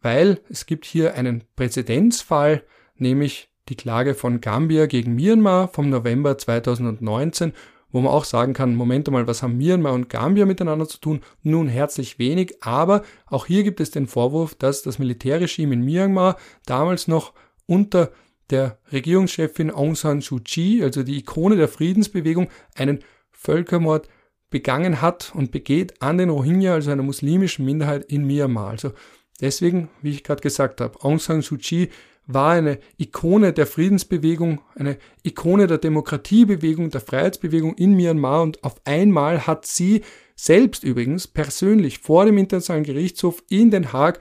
[0.01, 2.63] weil es gibt hier einen Präzedenzfall,
[2.95, 7.53] nämlich die Klage von Gambia gegen Myanmar vom November 2019,
[7.91, 11.21] wo man auch sagen kann, Moment einmal, was haben Myanmar und Gambia miteinander zu tun?
[11.43, 16.37] Nun herzlich wenig, aber auch hier gibt es den Vorwurf, dass das Militärregime in Myanmar
[16.65, 17.33] damals noch
[17.65, 18.11] unter
[18.51, 22.99] der Regierungschefin Aung San Suu Kyi, also die Ikone der Friedensbewegung, einen
[23.31, 24.07] Völkermord
[24.49, 28.69] begangen hat und begeht an den Rohingya, also einer muslimischen Minderheit in Myanmar.
[28.69, 28.91] Also
[29.39, 31.89] deswegen, wie ich gerade gesagt habe, Aung San Suu Kyi
[32.27, 38.75] war eine Ikone der Friedensbewegung, eine Ikone der Demokratiebewegung, der Freiheitsbewegung in Myanmar und auf
[38.85, 40.01] einmal hat sie
[40.35, 44.19] selbst übrigens persönlich vor dem Internationalen Gerichtshof in Den Haag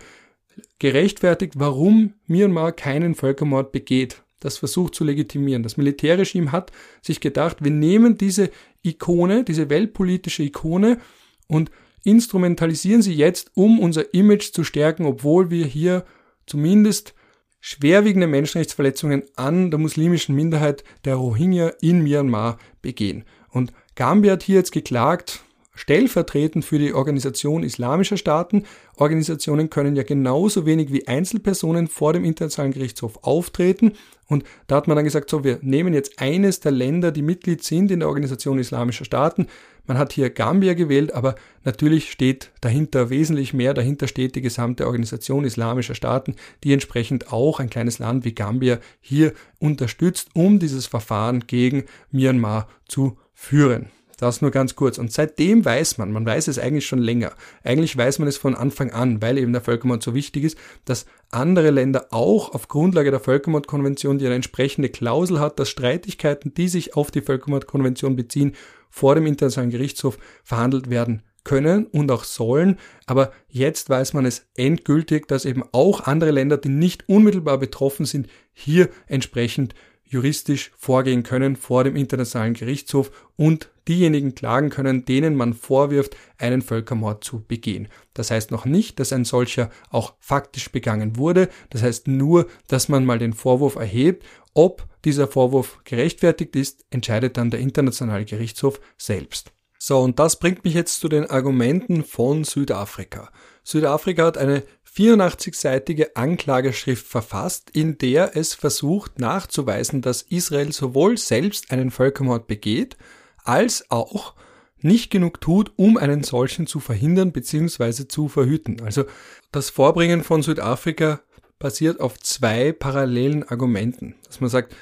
[0.78, 4.22] gerechtfertigt, warum Myanmar keinen Völkermord begeht.
[4.40, 5.62] Das versucht zu legitimieren.
[5.62, 8.50] Das Militärregime hat sich gedacht, wir nehmen diese
[8.82, 10.98] Ikone, diese weltpolitische Ikone
[11.46, 11.70] und
[12.04, 16.04] instrumentalisieren sie jetzt, um unser Image zu stärken, obwohl wir hier
[16.46, 17.14] zumindest
[17.60, 23.24] schwerwiegende Menschenrechtsverletzungen an der muslimischen Minderheit der Rohingya in Myanmar begehen.
[23.50, 25.44] Und Gambia hat hier jetzt geklagt,
[25.80, 28.64] stellvertretend für die Organisation islamischer Staaten.
[28.96, 33.92] Organisationen können ja genauso wenig wie Einzelpersonen vor dem Internationalen Gerichtshof auftreten.
[34.26, 37.64] Und da hat man dann gesagt, so, wir nehmen jetzt eines der Länder, die Mitglied
[37.64, 39.46] sind in der Organisation islamischer Staaten.
[39.86, 43.72] Man hat hier Gambia gewählt, aber natürlich steht dahinter wesentlich mehr.
[43.72, 48.78] Dahinter steht die gesamte Organisation islamischer Staaten, die entsprechend auch ein kleines Land wie Gambia
[49.00, 53.88] hier unterstützt, um dieses Verfahren gegen Myanmar zu führen.
[54.20, 54.98] Das nur ganz kurz.
[54.98, 57.32] Und seitdem weiß man, man weiß es eigentlich schon länger,
[57.64, 61.06] eigentlich weiß man es von Anfang an, weil eben der Völkermord so wichtig ist, dass
[61.30, 66.68] andere Länder auch auf Grundlage der Völkermordkonvention, die eine entsprechende Klausel hat, dass Streitigkeiten, die
[66.68, 68.54] sich auf die Völkermordkonvention beziehen,
[68.90, 72.78] vor dem Internationalen Gerichtshof verhandelt werden können und auch sollen.
[73.06, 78.04] Aber jetzt weiß man es endgültig, dass eben auch andere Länder, die nicht unmittelbar betroffen
[78.04, 79.74] sind, hier entsprechend
[80.10, 86.62] juristisch vorgehen können vor dem Internationalen Gerichtshof und diejenigen klagen können, denen man vorwirft, einen
[86.62, 87.88] Völkermord zu begehen.
[88.12, 91.48] Das heißt noch nicht, dass ein solcher auch faktisch begangen wurde.
[91.70, 94.26] Das heißt nur, dass man mal den Vorwurf erhebt.
[94.52, 99.52] Ob dieser Vorwurf gerechtfertigt ist, entscheidet dann der Internationale Gerichtshof selbst.
[99.78, 103.30] So, und das bringt mich jetzt zu den Argumenten von Südafrika.
[103.64, 111.70] Südafrika hat eine 84-seitige Anklageschrift verfasst, in der es versucht nachzuweisen, dass Israel sowohl selbst
[111.70, 112.96] einen Völkermord begeht,
[113.44, 114.34] als auch
[114.82, 118.08] nicht genug tut, um einen solchen zu verhindern bzw.
[118.08, 118.80] zu verhüten.
[118.82, 119.04] Also
[119.52, 121.20] das Vorbringen von Südafrika
[121.58, 124.16] basiert auf zwei parallelen Argumenten.
[124.26, 124.74] Dass man sagt,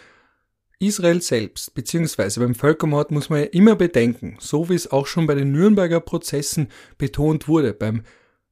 [0.78, 5.26] Israel selbst, beziehungsweise beim Völkermord muss man ja immer bedenken, so wie es auch schon
[5.26, 6.68] bei den Nürnberger Prozessen
[6.98, 8.04] betont wurde, beim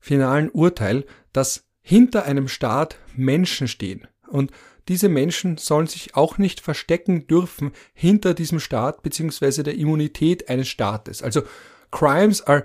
[0.07, 4.07] finalen Urteil, dass hinter einem Staat Menschen stehen.
[4.29, 4.53] Und
[4.87, 10.69] diese Menschen sollen sich auch nicht verstecken dürfen hinter diesem Staat beziehungsweise der Immunität eines
[10.69, 11.25] Staates.
[11.25, 11.43] Also
[11.91, 12.65] Crimes are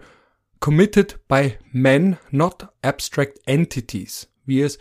[0.60, 4.78] committed by men, not abstract entities, wie es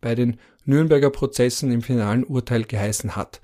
[0.00, 3.40] bei den Nürnberger Prozessen im finalen Urteil geheißen hat.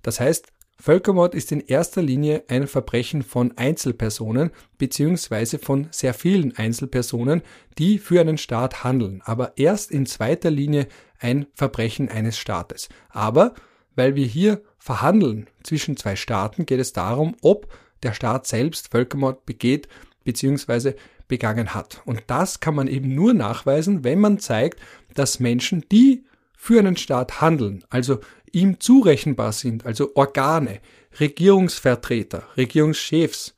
[0.00, 6.56] Das heißt, Völkermord ist in erster Linie ein Verbrechen von Einzelpersonen beziehungsweise von sehr vielen
[6.56, 7.42] Einzelpersonen,
[7.78, 12.88] die für einen Staat handeln, aber erst in zweiter Linie ein Verbrechen eines Staates.
[13.08, 13.54] Aber
[13.94, 19.46] weil wir hier verhandeln zwischen zwei Staaten, geht es darum, ob der Staat selbst Völkermord
[19.46, 19.88] begeht
[20.24, 20.96] beziehungsweise
[21.28, 22.02] begangen hat.
[22.04, 24.80] Und das kann man eben nur nachweisen, wenn man zeigt,
[25.14, 26.24] dass Menschen, die
[26.64, 30.80] für einen Staat handeln, also ihm zurechenbar sind, also Organe,
[31.20, 33.54] Regierungsvertreter, Regierungschefs,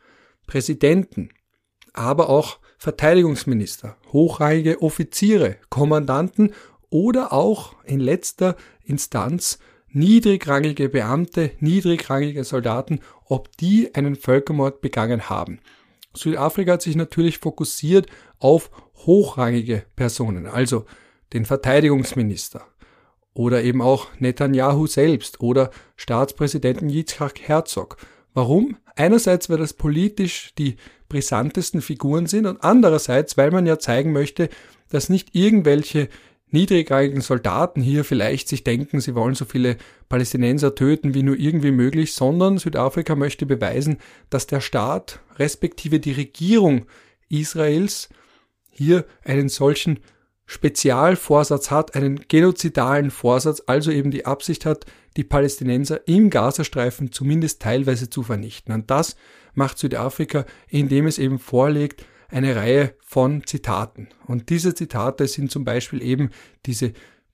[0.48, 1.28] Präsidenten,
[1.92, 6.52] aber auch Verteidigungsminister, hochrangige Offiziere, Kommandanten
[6.90, 15.60] oder auch in letzter Instanz niedrigrangige Beamte, niedrigrangige Soldaten, ob die einen Völkermord begangen haben.
[16.12, 18.08] Südafrika hat sich natürlich fokussiert
[18.40, 20.86] auf hochrangige Personen, also
[21.32, 22.66] den Verteidigungsminister,
[23.36, 27.98] oder eben auch Netanyahu selbst oder Staatspräsidenten Yitzhak Herzog.
[28.32, 28.76] Warum?
[28.96, 30.76] Einerseits, weil das politisch die
[31.08, 34.48] brisantesten Figuren sind und andererseits, weil man ja zeigen möchte,
[34.88, 36.08] dass nicht irgendwelche
[36.50, 39.76] niedrigrangigen Soldaten hier vielleicht sich denken, sie wollen so viele
[40.08, 43.98] Palästinenser töten wie nur irgendwie möglich, sondern Südafrika möchte beweisen,
[44.30, 46.86] dass der Staat respektive die Regierung
[47.28, 48.08] Israels
[48.70, 49.98] hier einen solchen
[50.46, 57.60] Spezialvorsatz hat, einen genozidalen Vorsatz, also eben die Absicht hat, die Palästinenser im Gazastreifen zumindest
[57.60, 58.72] teilweise zu vernichten.
[58.72, 59.16] Und das
[59.54, 64.08] macht Südafrika, indem es eben vorlegt, eine Reihe von Zitaten.
[64.26, 66.30] Und diese Zitate sind zum Beispiel eben
[66.64, 66.92] diese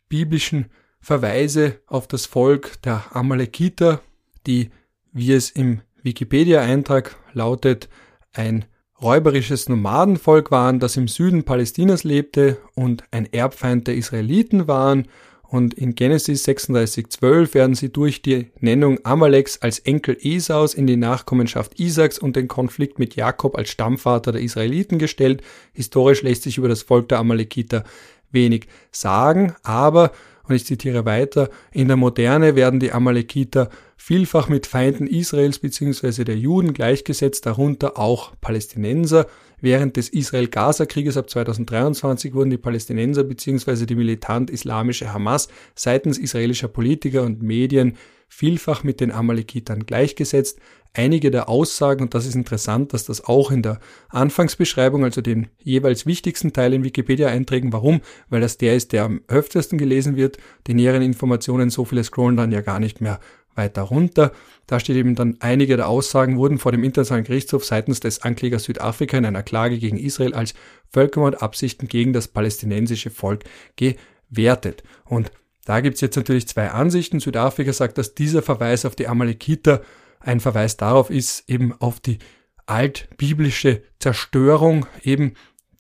[0.08, 0.66] biblischen
[1.00, 4.00] Verweise auf das Volk der Amalekiter,
[4.46, 4.70] die,
[5.12, 7.88] wie es im Wikipedia-Eintrag lautet,
[8.32, 8.64] ein
[9.02, 15.08] räuberisches Nomadenvolk waren, das im Süden Palästinas lebte und ein Erbfeind der Israeliten waren.
[15.42, 20.96] Und in Genesis 36,12 werden sie durch die Nennung Amaleks als Enkel Esaus in die
[20.96, 25.42] Nachkommenschaft Isaaks und den Konflikt mit Jakob als Stammvater der Israeliten gestellt.
[25.74, 27.84] Historisch lässt sich über das Volk der Amalekiter
[28.30, 30.12] wenig sagen, aber
[30.48, 36.24] und ich zitiere weiter, in der Moderne werden die Amalekiter vielfach mit Feinden Israels bzw.
[36.24, 39.26] der Juden gleichgesetzt, darunter auch Palästinenser.
[39.62, 43.86] Während des Israel-Gaza-Krieges ab 2023 wurden die Palästinenser bzw.
[43.86, 47.96] die militant-islamische Hamas seitens israelischer Politiker und Medien
[48.26, 50.58] vielfach mit den Amalekitern gleichgesetzt.
[50.94, 55.46] Einige der Aussagen, und das ist interessant, dass das auch in der Anfangsbeschreibung, also den
[55.62, 58.00] jeweils wichtigsten Teil in Wikipedia-Einträgen, warum?
[58.30, 60.38] Weil das der ist, der am öftesten gelesen wird.
[60.66, 63.20] Die näheren Informationen, so viele scrollen dann ja gar nicht mehr
[63.54, 64.32] weiter runter.
[64.66, 68.64] Da steht eben dann, einige der Aussagen wurden vor dem Internationalen Gerichtshof seitens des Anklägers
[68.64, 70.54] Südafrika in einer Klage gegen Israel als
[70.90, 73.44] Völkermordabsichten gegen das palästinensische Volk
[73.76, 74.82] gewertet.
[75.04, 75.30] Und
[75.64, 77.20] da gibt's jetzt natürlich zwei Ansichten.
[77.20, 79.82] Südafrika sagt, dass dieser Verweis auf die Amalekiter
[80.20, 82.18] ein Verweis darauf ist, eben auf die
[82.66, 84.86] altbiblische Zerstörung.
[85.02, 85.34] Eben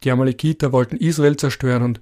[0.04, 2.00] die Amalekiter wollten Israel zerstören und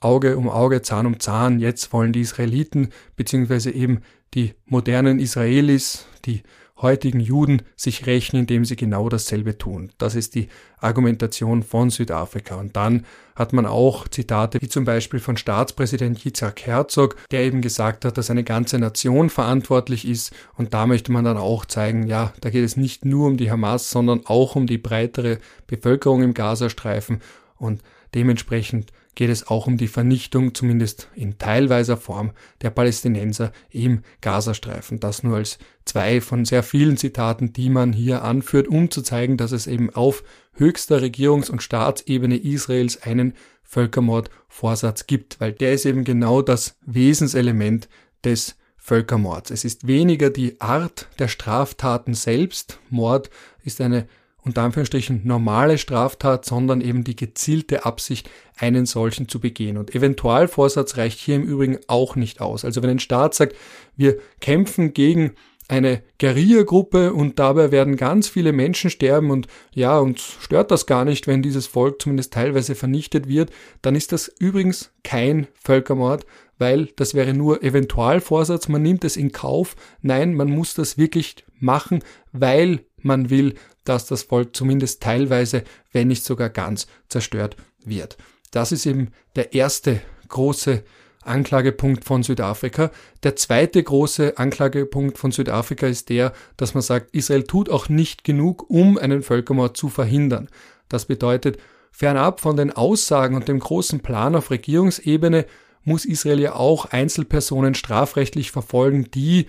[0.00, 1.60] Auge um Auge, Zahn um Zahn.
[1.60, 4.00] Jetzt wollen die Israeliten beziehungsweise eben
[4.34, 6.42] die modernen Israelis, die
[6.82, 9.92] heutigen Juden sich rächen, indem sie genau dasselbe tun.
[9.98, 12.56] Das ist die Argumentation von Südafrika.
[12.56, 17.62] Und dann hat man auch Zitate wie zum Beispiel von Staatspräsident Yitzhak Herzog, der eben
[17.62, 20.34] gesagt hat, dass eine ganze Nation verantwortlich ist.
[20.54, 23.50] Und da möchte man dann auch zeigen, ja, da geht es nicht nur um die
[23.50, 27.22] Hamas, sondern auch um die breitere Bevölkerung im Gazastreifen.
[27.56, 27.80] Und
[28.14, 35.00] dementsprechend geht es auch um die Vernichtung, zumindest in teilweiser Form, der Palästinenser im Gazastreifen.
[35.00, 39.36] Das nur als zwei von sehr vielen Zitaten, die man hier anführt, um zu zeigen,
[39.36, 40.22] dass es eben auf
[40.54, 47.88] höchster Regierungs- und Staatsebene Israels einen Völkermordvorsatz gibt, weil der ist eben genau das Wesenselement
[48.24, 49.50] des Völkermords.
[49.50, 52.80] Es ist weniger die Art der Straftaten selbst.
[52.90, 53.30] Mord
[53.62, 54.08] ist eine
[54.44, 58.28] unter Anführungsstrichen normale Straftat, sondern eben die gezielte Absicht,
[58.58, 59.76] einen solchen zu begehen.
[59.76, 62.64] Und Eventualvorsatz reicht hier im Übrigen auch nicht aus.
[62.64, 63.54] Also wenn ein Staat sagt,
[63.96, 65.32] wir kämpfen gegen
[65.68, 71.04] eine Guerilla-Gruppe und dabei werden ganz viele Menschen sterben und ja, uns stört das gar
[71.04, 73.50] nicht, wenn dieses Volk zumindest teilweise vernichtet wird,
[73.80, 76.26] dann ist das übrigens kein Völkermord,
[76.58, 79.76] weil das wäre nur Eventualvorsatz, man nimmt es in Kauf.
[80.02, 83.54] Nein, man muss das wirklich machen, weil man will,
[83.84, 88.16] dass das Volk zumindest teilweise, wenn nicht sogar ganz zerstört wird.
[88.50, 90.84] Das ist eben der erste große
[91.24, 92.90] Anklagepunkt von Südafrika.
[93.22, 98.24] Der zweite große Anklagepunkt von Südafrika ist der, dass man sagt, Israel tut auch nicht
[98.24, 100.48] genug, um einen Völkermord zu verhindern.
[100.88, 101.58] Das bedeutet,
[101.90, 105.46] fernab von den Aussagen und dem großen Plan auf Regierungsebene
[105.84, 109.46] muss Israel ja auch Einzelpersonen strafrechtlich verfolgen, die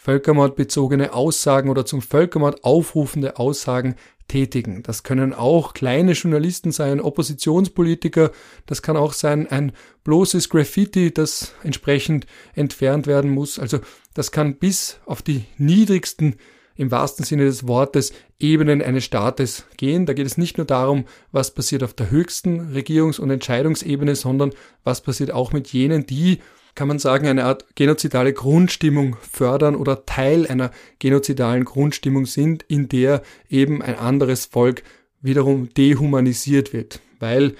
[0.00, 3.96] völkermordbezogene Aussagen oder zum Völkermord aufrufende Aussagen
[4.28, 4.82] tätigen.
[4.82, 8.30] Das können auch kleine Journalisten sein, Oppositionspolitiker,
[8.64, 9.72] das kann auch sein ein
[10.04, 13.58] bloßes Graffiti, das entsprechend entfernt werden muss.
[13.58, 13.80] Also
[14.14, 16.36] das kann bis auf die niedrigsten
[16.76, 20.06] im wahrsten Sinne des Wortes Ebenen eines Staates gehen.
[20.06, 24.52] Da geht es nicht nur darum, was passiert auf der höchsten Regierungs- und Entscheidungsebene, sondern
[24.82, 26.38] was passiert auch mit jenen, die
[26.74, 32.88] kann man sagen, eine Art genozidale Grundstimmung fördern oder Teil einer genozidalen Grundstimmung sind, in
[32.88, 34.82] der eben ein anderes Volk
[35.20, 37.00] wiederum dehumanisiert wird.
[37.18, 37.54] Weil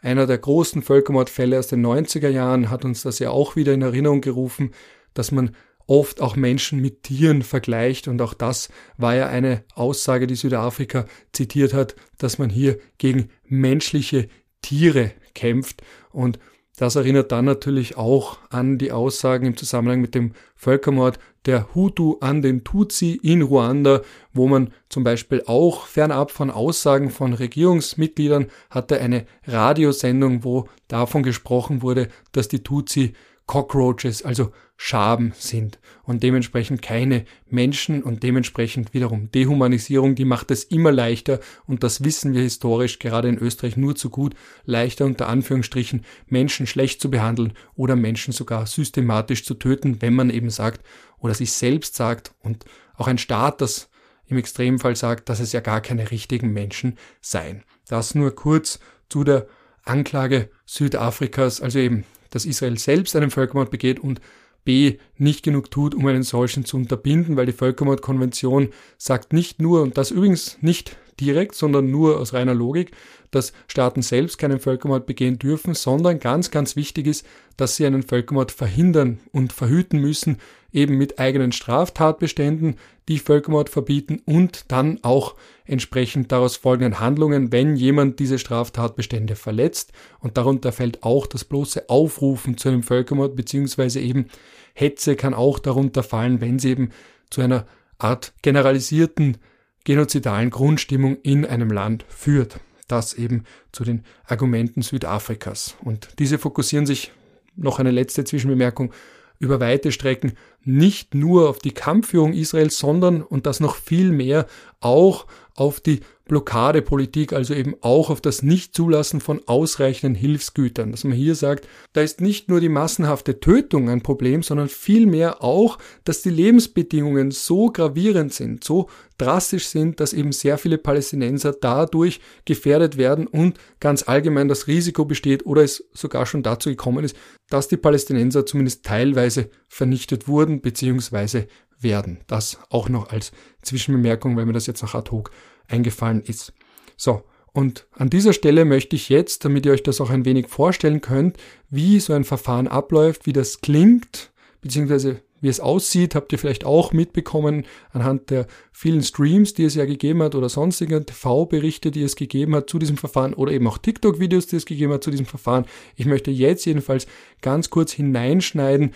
[0.00, 3.82] einer der großen Völkermordfälle aus den 90er Jahren hat uns das ja auch wieder in
[3.82, 4.72] Erinnerung gerufen,
[5.14, 5.56] dass man
[5.86, 11.06] oft auch Menschen mit Tieren vergleicht und auch das war ja eine Aussage, die Südafrika
[11.32, 14.28] zitiert hat, dass man hier gegen menschliche
[14.62, 16.38] Tiere kämpft und
[16.76, 22.16] das erinnert dann natürlich auch an die Aussagen im Zusammenhang mit dem Völkermord der Hutu
[22.20, 24.02] an den Tutsi in Ruanda,
[24.34, 31.22] wo man zum Beispiel auch fernab von Aussagen von Regierungsmitgliedern hatte eine Radiosendung, wo davon
[31.22, 33.14] gesprochen wurde, dass die Tutsi
[33.46, 40.64] Cockroaches, also Schaben sind und dementsprechend keine Menschen und dementsprechend wiederum Dehumanisierung, die macht es
[40.64, 44.34] immer leichter und das wissen wir historisch gerade in Österreich nur zu gut,
[44.64, 50.28] leichter unter Anführungsstrichen Menschen schlecht zu behandeln oder Menschen sogar systematisch zu töten, wenn man
[50.28, 50.84] eben sagt
[51.18, 52.66] oder sich selbst sagt und
[52.96, 53.88] auch ein Staat, das
[54.26, 57.62] im Extremfall sagt, dass es ja gar keine richtigen Menschen seien.
[57.88, 59.46] Das nur kurz zu der
[59.84, 62.04] Anklage Südafrikas, also eben,
[62.36, 64.20] dass Israel selbst einen Völkermord begeht und
[64.64, 68.68] B nicht genug tut, um einen solchen zu unterbinden, weil die Völkermordkonvention
[68.98, 72.92] sagt nicht nur, und das übrigens nicht direkt, sondern nur aus reiner Logik,
[73.30, 78.02] dass Staaten selbst keinen Völkermord begehen dürfen, sondern ganz, ganz wichtig ist, dass sie einen
[78.02, 80.38] Völkermord verhindern und verhüten müssen,
[80.72, 82.76] eben mit eigenen Straftatbeständen,
[83.08, 89.92] die Völkermord verbieten und dann auch entsprechend daraus folgenden Handlungen, wenn jemand diese Straftatbestände verletzt.
[90.20, 94.26] Und darunter fällt auch das bloße Aufrufen zu einem Völkermord beziehungsweise eben
[94.74, 96.90] Hetze kann auch darunter fallen, wenn sie eben
[97.30, 97.66] zu einer
[97.98, 99.38] Art generalisierten
[99.86, 102.60] genozidalen Grundstimmung in einem Land führt.
[102.88, 105.76] Das eben zu den Argumenten Südafrikas.
[105.82, 107.12] Und diese fokussieren sich,
[107.56, 108.92] noch eine letzte Zwischenbemerkung,
[109.38, 110.32] über weite Strecken
[110.64, 114.46] nicht nur auf die Kampfführung Israels, sondern, und das noch viel mehr,
[114.80, 120.90] auch auf die Blockadepolitik, also eben auch auf das Nichtzulassen von ausreichenden Hilfsgütern.
[120.90, 125.42] Dass man hier sagt, da ist nicht nur die massenhafte Tötung ein Problem, sondern vielmehr
[125.42, 131.52] auch, dass die Lebensbedingungen so gravierend sind, so drastisch sind, dass eben sehr viele Palästinenser
[131.52, 137.04] dadurch gefährdet werden und ganz allgemein das Risiko besteht oder es sogar schon dazu gekommen
[137.04, 137.16] ist,
[137.48, 141.44] dass die Palästinenser zumindest teilweise vernichtet wurden bzw.
[141.78, 142.18] werden.
[142.26, 143.30] Das auch noch als
[143.62, 145.30] Zwischenbemerkung, weil mir das jetzt noch ad hoc
[145.68, 146.52] eingefallen ist.
[146.96, 150.48] So, und an dieser Stelle möchte ich jetzt, damit ihr euch das auch ein wenig
[150.48, 151.36] vorstellen könnt,
[151.70, 156.64] wie so ein Verfahren abläuft, wie das klingt, beziehungsweise wie es aussieht, habt ihr vielleicht
[156.64, 162.02] auch mitbekommen anhand der vielen Streams, die es ja gegeben hat oder sonstige TV-Berichte, die
[162.02, 165.10] es gegeben hat zu diesem Verfahren oder eben auch TikTok-Videos, die es gegeben hat zu
[165.10, 165.66] diesem Verfahren.
[165.94, 167.06] Ich möchte jetzt jedenfalls
[167.42, 168.92] ganz kurz hineinschneiden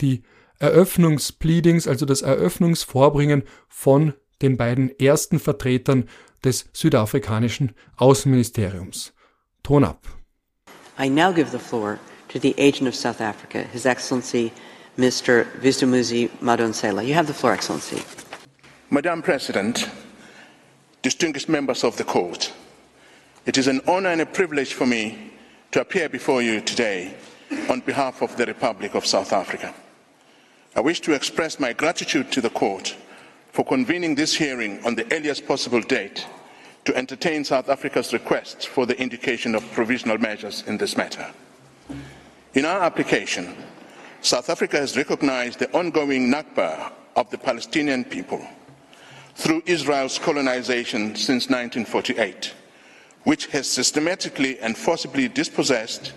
[0.00, 0.22] die
[0.58, 6.08] Eröffnungspleadings, also das Eröffnungsvorbringen von den beiden ersten Vertretern
[6.44, 9.12] des südafrikanischen Außenministeriums.
[9.62, 10.06] Ton ab.
[10.98, 14.52] I now give the floor to the agent of South Africa, His Excellency
[14.96, 15.46] Mr.
[15.60, 17.02] Visdumuzi Madonsela.
[17.02, 18.02] You have the floor, Excellency.
[18.90, 19.88] Madam President,
[21.02, 22.52] distinguished members of the court,
[23.46, 25.32] it is an honor and a privilege for me
[25.72, 27.14] to appear before you today
[27.68, 29.74] on behalf of the Republic of South Africa.
[30.76, 32.96] I wish to express my gratitude to the court
[33.54, 36.26] for convening this hearing on the earliest possible date
[36.84, 41.24] to entertain South Africa's request for the indication of provisional measures in this matter.
[42.54, 43.54] In our application,
[44.22, 48.44] South Africa has recognized the ongoing Nakba of the Palestinian people
[49.36, 52.52] through Israel's colonization since 1948,
[53.22, 56.12] which has systematically and forcibly dispossessed,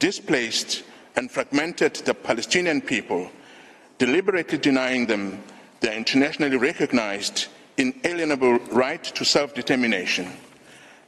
[0.00, 0.82] displaced,
[1.14, 3.30] and fragmented the Palestinian people,
[3.98, 5.40] deliberately denying them
[5.80, 10.32] their internationally recognized inalienable right to self determination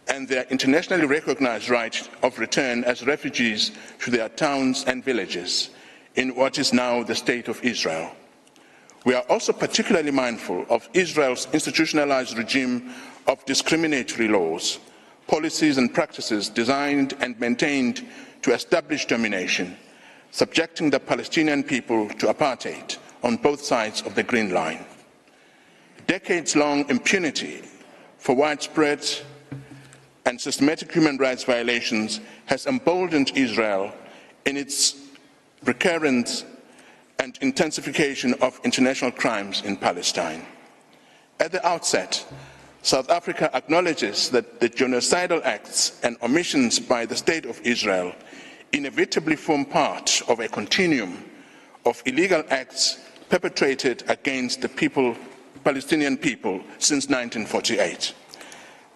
[0.08, 5.70] and their internationally recognized right of return as refugees to their towns and villages
[6.14, 8.10] in what is now the State of Israel.
[9.04, 12.92] We are also particularly mindful of Israel's institutionalized regime
[13.26, 14.78] of discriminatory laws,
[15.26, 18.06] policies, and practices designed and maintained
[18.42, 19.76] to establish domination,
[20.30, 24.84] subjecting the Palestinian people to apartheid on both sides of the Green Line.
[26.06, 27.62] Decades long impunity
[28.18, 29.06] for widespread
[30.24, 33.92] and systematic human rights violations has emboldened Israel
[34.44, 34.96] in its
[35.64, 36.44] recurrence
[37.18, 40.44] and intensification of international crimes in Palestine.
[41.40, 42.24] At the outset,
[42.82, 48.14] South Africa acknowledges that the genocidal acts and omissions by the State of Israel
[48.72, 51.24] inevitably form part of a continuum
[51.84, 52.98] of illegal acts
[53.28, 55.16] perpetrated against the people,
[55.64, 58.14] Palestinian people since 1948.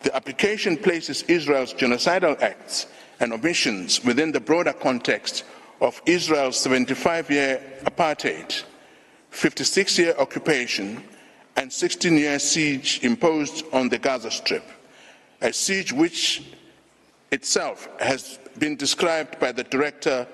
[0.02, 2.86] The application places Israel's genocidal acts
[3.20, 5.44] and omissions within the broader context
[5.80, 8.64] of Israel's 75 year apartheid,
[9.30, 11.02] 56 year occupation,
[11.56, 14.64] and 16 year siege imposed on the Gaza Strip,
[15.40, 16.44] a siege which
[17.30, 20.26] itself has been described by the director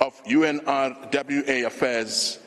[0.00, 2.38] of UNRWA affairs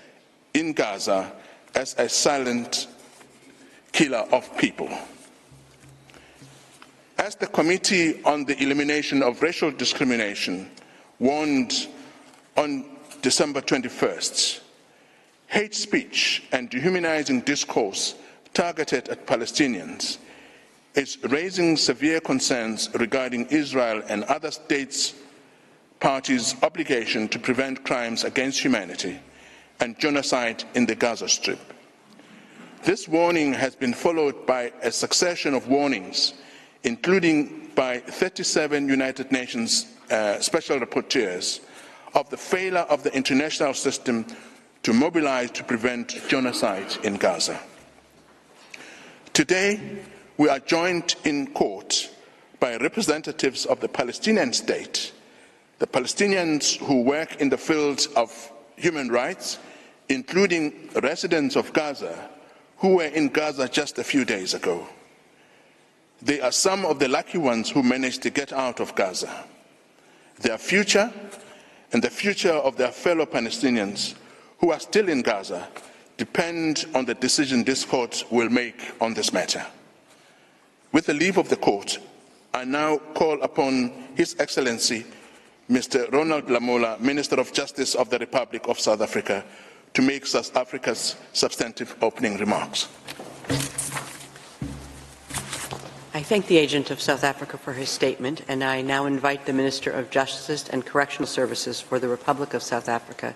[0.54, 1.32] in Gaza
[1.76, 2.88] as a silent
[3.92, 4.90] killer of people.
[7.18, 10.70] As the Committee on the Elimination of Racial Discrimination
[11.20, 11.88] warned
[12.58, 12.86] on
[13.22, 14.60] December 21st,
[15.48, 18.16] hate speech and dehumanizing discourse
[18.54, 20.18] targeted at Palestinians
[20.96, 25.14] is raising severe concerns regarding Israel and other states'
[26.00, 29.20] parties' obligation to prevent crimes against humanity
[29.84, 31.60] and genocide in the Gaza Strip.
[32.84, 36.34] This warning has been followed by a succession of warnings
[36.84, 41.62] including by 37 United Nations uh, special rapporteurs,
[42.14, 44.26] of the failure of the international system
[44.84, 47.60] to mobilize to prevent genocide in Gaza.
[49.32, 49.80] Today,
[50.38, 52.12] we are joined in court
[52.60, 55.12] by representatives of the Palestinian state,
[55.80, 59.58] the Palestinians who work in the fields of human rights,
[60.10, 62.30] including residents of Gaza
[62.78, 64.88] who were in Gaza just a few days ago.
[66.22, 69.46] They are some of the lucky ones who managed to get out of Gaza.
[70.40, 71.12] Their future
[71.92, 74.16] and the future of their fellow Palestinians
[74.60, 75.68] who are still in Gaza
[76.18, 79.66] depend on the decision this court will make on this matter.
[80.92, 81.98] With the leave of the court,
[82.54, 85.06] I now call upon His Excellency
[85.70, 86.12] Mr.
[86.12, 89.44] Ronald Lamola, Minister of Justice of the Republic of South Africa,
[89.94, 92.88] to make South Africa's substantive opening remarks.
[96.16, 99.54] I thank the agent of South Africa for his statement, and I now invite the
[99.54, 103.36] Minister of Justice and Correctional Services for the Republic of South Africa,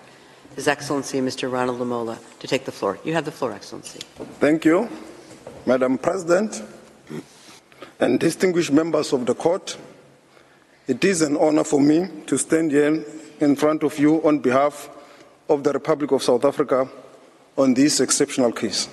[0.54, 1.50] His Excellency Mr.
[1.50, 2.98] Ronald Lamola, to take the floor.
[3.04, 4.00] You have the floor, Excellency.
[4.38, 4.88] Thank you,
[5.66, 6.62] Madam President,
[7.98, 9.76] and distinguished members of the court.
[10.86, 13.04] It is an honor for me to stand here
[13.40, 14.88] in front of you on behalf
[15.48, 16.88] of the Republic of South Africa
[17.56, 18.88] on this exceptional case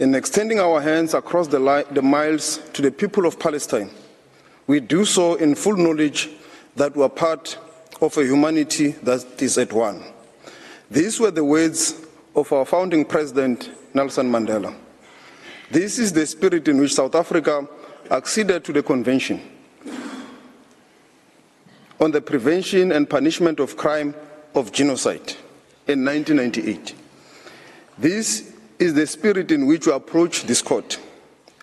[0.00, 3.90] in extending our hands across the, the miles to the people of Palestine,
[4.66, 6.30] we do so in full knowledge
[6.74, 7.58] that we are part
[8.00, 10.02] of a humanity that is at one.
[10.90, 12.00] These were the words
[12.34, 14.74] of our founding president, Nelson Mandela.
[15.70, 17.68] This is the spirit in which South Africa
[18.10, 19.42] acceded to the convention
[22.00, 24.14] on the prevention and punishment of crime
[24.54, 25.34] of genocide
[25.86, 26.94] in 1998.
[27.98, 30.98] This is the spirit in which we approach this court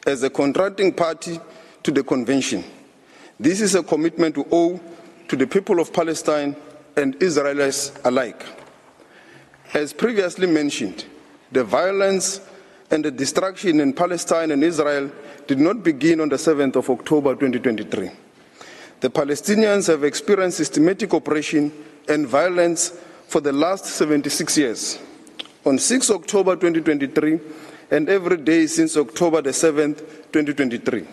[0.05, 1.39] as a contracting party
[1.83, 2.63] to the convention.
[3.39, 4.79] This is a commitment we owe
[5.27, 6.55] to the people of Palestine
[6.95, 8.45] and Israelis alike.
[9.73, 11.05] As previously mentioned,
[11.51, 12.41] the violence
[12.89, 15.11] and the destruction in Palestine and Israel
[15.45, 18.09] did not begin on the 7th of October 2023.
[18.99, 21.71] The Palestinians have experienced systematic oppression
[22.10, 22.93] and violence
[23.28, 24.99] for the last 76 years
[25.66, 27.39] on 6 October 2023
[27.91, 30.01] and every day since October the 7th,
[30.32, 31.05] 2023.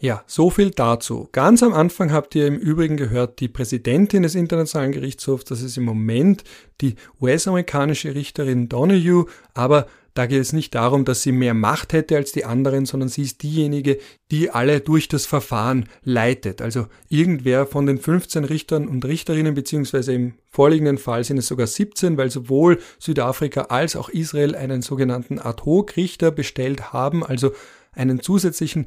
[0.00, 1.28] Ja, so viel dazu.
[1.32, 5.78] Ganz am Anfang habt ihr im Übrigen gehört, die Präsidentin des Internationalen Gerichtshofs, das ist
[5.78, 6.44] im Moment
[6.80, 12.16] die US-amerikanische Richterin Donahue, aber da geht es nicht darum, dass sie mehr Macht hätte
[12.16, 13.98] als die anderen, sondern sie ist diejenige,
[14.30, 16.62] die alle durch das Verfahren leitet.
[16.62, 21.66] Also irgendwer von den 15 Richtern und Richterinnen, beziehungsweise im vorliegenden Fall sind es sogar
[21.66, 27.52] 17, weil sowohl Südafrika als auch Israel einen sogenannten Ad-Hoc-Richter bestellt haben, also
[27.92, 28.86] einen zusätzlichen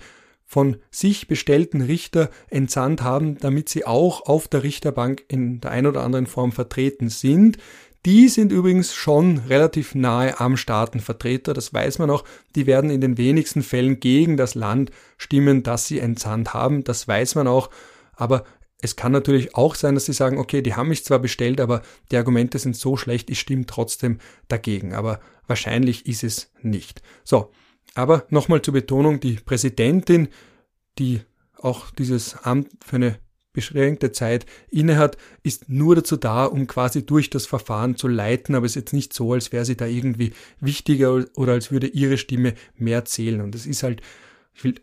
[0.49, 5.85] von sich bestellten Richter entsandt haben, damit sie auch auf der Richterbank in der ein
[5.85, 7.57] oder anderen Form vertreten sind.
[8.05, 12.23] Die sind übrigens schon relativ nahe am Staatenvertreter, das weiß man auch.
[12.55, 17.07] Die werden in den wenigsten Fällen gegen das Land stimmen, das sie entsandt haben, das
[17.07, 17.69] weiß man auch.
[18.13, 18.45] Aber
[18.79, 21.81] es kann natürlich auch sein, dass sie sagen, okay, die haben mich zwar bestellt, aber
[22.11, 24.93] die Argumente sind so schlecht, ich stimme trotzdem dagegen.
[24.93, 27.01] Aber wahrscheinlich ist es nicht.
[27.23, 27.51] So,
[27.95, 30.29] aber nochmal zur Betonung, die Präsidentin,
[30.99, 31.21] die
[31.59, 33.19] auch dieses Amt für eine
[33.57, 38.67] beschränkte Zeit innehat, ist nur dazu da, um quasi durch das Verfahren zu leiten, aber
[38.67, 40.31] es ist jetzt nicht so, als wäre sie da irgendwie
[40.61, 43.41] wichtiger oder als würde ihre Stimme mehr zählen.
[43.41, 44.03] Und es ist halt,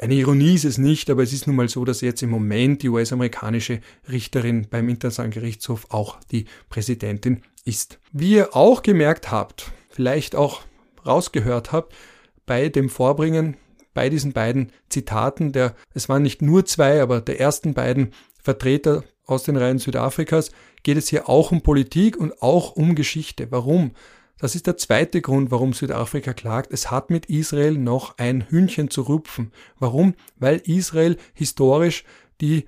[0.01, 2.83] eine Ironie ist es nicht, aber es ist nun mal so, dass jetzt im Moment
[2.83, 3.79] die US-amerikanische
[4.11, 8.01] Richterin beim Internationalen Gerichtshof auch die Präsidentin ist.
[8.11, 10.63] Wie ihr auch gemerkt habt, vielleicht auch
[11.07, 11.95] rausgehört habt,
[12.45, 13.57] bei dem Vorbringen
[13.95, 18.13] bei diesen beiden Zitaten der, es waren nicht nur zwei, aber der ersten beiden
[18.45, 20.51] Vertreter aus den Reihen Südafrikas,
[20.83, 23.51] geht es hier auch um Politik und auch um Geschichte.
[23.51, 23.93] Warum?
[24.39, 26.71] Das ist der zweite Grund, warum Südafrika klagt.
[26.71, 29.51] Es hat mit Israel noch ein Hühnchen zu rupfen.
[29.79, 30.15] Warum?
[30.37, 32.05] Weil Israel historisch
[32.43, 32.67] die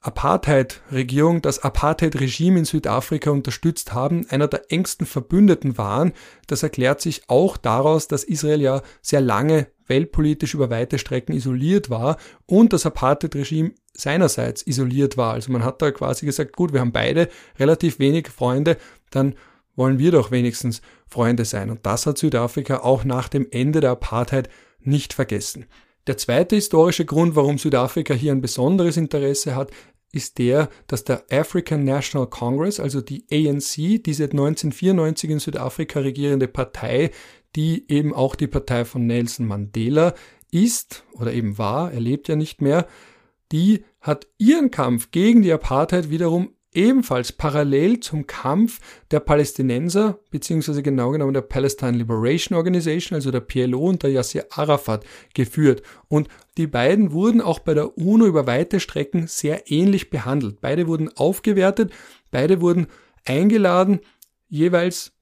[0.00, 6.12] Apartheid-Regierung, das Apartheid-Regime in Südafrika unterstützt haben, einer der engsten Verbündeten waren.
[6.46, 11.90] Das erklärt sich auch daraus, dass Israel ja sehr lange weltpolitisch über weite Strecken isoliert
[11.90, 15.32] war und das Apartheid-Regime seinerseits isoliert war.
[15.32, 17.28] Also man hat da quasi gesagt, gut, wir haben beide
[17.58, 18.76] relativ wenig Freunde,
[19.10, 19.34] dann
[19.74, 21.70] wollen wir doch wenigstens Freunde sein.
[21.70, 24.48] Und das hat Südafrika auch nach dem Ende der Apartheid
[24.80, 25.66] nicht vergessen.
[26.08, 29.70] Der zweite historische Grund, warum Südafrika hier ein besonderes Interesse hat,
[30.10, 36.48] ist der, dass der African National Congress, also die ANC, diese 1994 in Südafrika regierende
[36.48, 37.10] Partei,
[37.56, 40.14] die eben auch die Partei von Nelson Mandela
[40.50, 42.86] ist oder eben war, er lebt ja nicht mehr,
[43.52, 50.82] die hat ihren Kampf gegen die Apartheid wiederum ebenfalls parallel zum Kampf der Palästinenser, beziehungsweise
[50.82, 55.04] genau genommen der Palestine Liberation Organization, also der PLO und der Yasser Arafat,
[55.34, 55.82] geführt.
[56.08, 60.60] Und die beiden wurden auch bei der UNO über weite Strecken sehr ähnlich behandelt.
[60.60, 61.92] Beide wurden aufgewertet,
[62.30, 62.86] beide wurden
[63.24, 64.00] eingeladen,
[64.48, 65.12] jeweils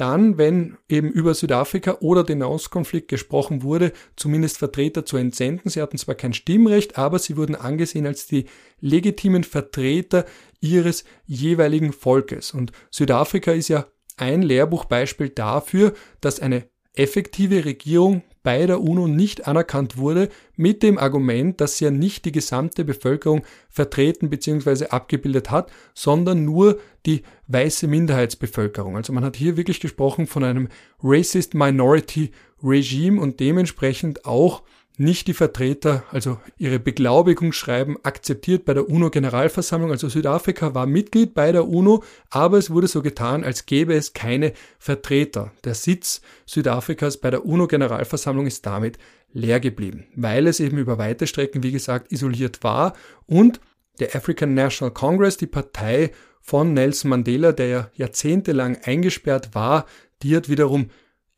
[0.00, 5.68] dann, wenn eben über Südafrika oder den Nahostkonflikt gesprochen wurde, zumindest Vertreter zu entsenden.
[5.68, 8.46] Sie hatten zwar kein Stimmrecht, aber sie wurden angesehen als die
[8.80, 10.24] legitimen Vertreter
[10.60, 12.52] ihres jeweiligen Volkes.
[12.52, 13.86] Und Südafrika ist ja
[14.16, 20.98] ein Lehrbuchbeispiel dafür, dass eine effektive Regierung bei der UNO nicht anerkannt wurde, mit dem
[20.98, 24.86] Argument, dass sie ja nicht die gesamte Bevölkerung vertreten bzw.
[24.86, 28.96] abgebildet hat, sondern nur die weiße Minderheitsbevölkerung.
[28.96, 30.68] Also man hat hier wirklich gesprochen von einem
[31.02, 32.30] Racist Minority
[32.62, 34.62] Regime und dementsprechend auch
[34.96, 39.90] nicht die Vertreter, also ihre Beglaubigungsschreiben akzeptiert bei der UNO-Generalversammlung.
[39.90, 44.12] Also Südafrika war Mitglied bei der UNO, aber es wurde so getan, als gäbe es
[44.12, 45.52] keine Vertreter.
[45.64, 48.98] Der Sitz Südafrikas bei der UNO-Generalversammlung ist damit
[49.32, 52.94] leer geblieben, weil es eben über weite Strecken, wie gesagt, isoliert war
[53.26, 53.60] und
[54.00, 56.10] der African National Congress, die Partei
[56.40, 59.86] von Nelson Mandela, der ja jahrzehntelang eingesperrt war,
[60.22, 60.90] die hat wiederum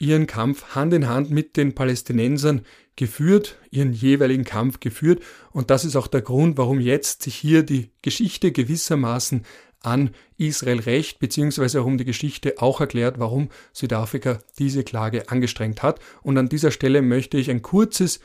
[0.02, 2.62] ihren Kampf Hand in Hand mit den Palästinensern
[2.96, 5.22] geführt, ihren jeweiligen Kampf geführt.
[5.52, 9.44] Und das ist auch der Grund, warum jetzt sich hier die Geschichte gewissermaßen
[9.80, 16.00] an Israel rächt, beziehungsweise warum die Geschichte auch erklärt, warum Südafrika diese Klage angestrengt hat.
[16.22, 18.20] Und an dieser Stelle möchte ich ein kurzes,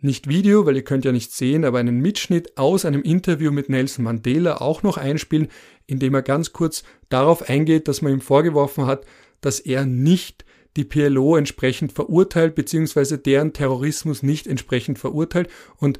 [0.00, 3.68] nicht Video, weil ihr könnt ja nicht sehen, aber einen Mitschnitt aus einem Interview mit
[3.68, 5.48] Nelson Mandela auch noch einspielen,
[5.86, 9.06] in dem er ganz kurz darauf eingeht, dass man ihm vorgeworfen hat,
[9.40, 10.44] dass er nicht
[10.76, 15.48] die PLO entsprechend verurteilt, beziehungsweise deren Terrorismus nicht entsprechend verurteilt.
[15.78, 15.98] Und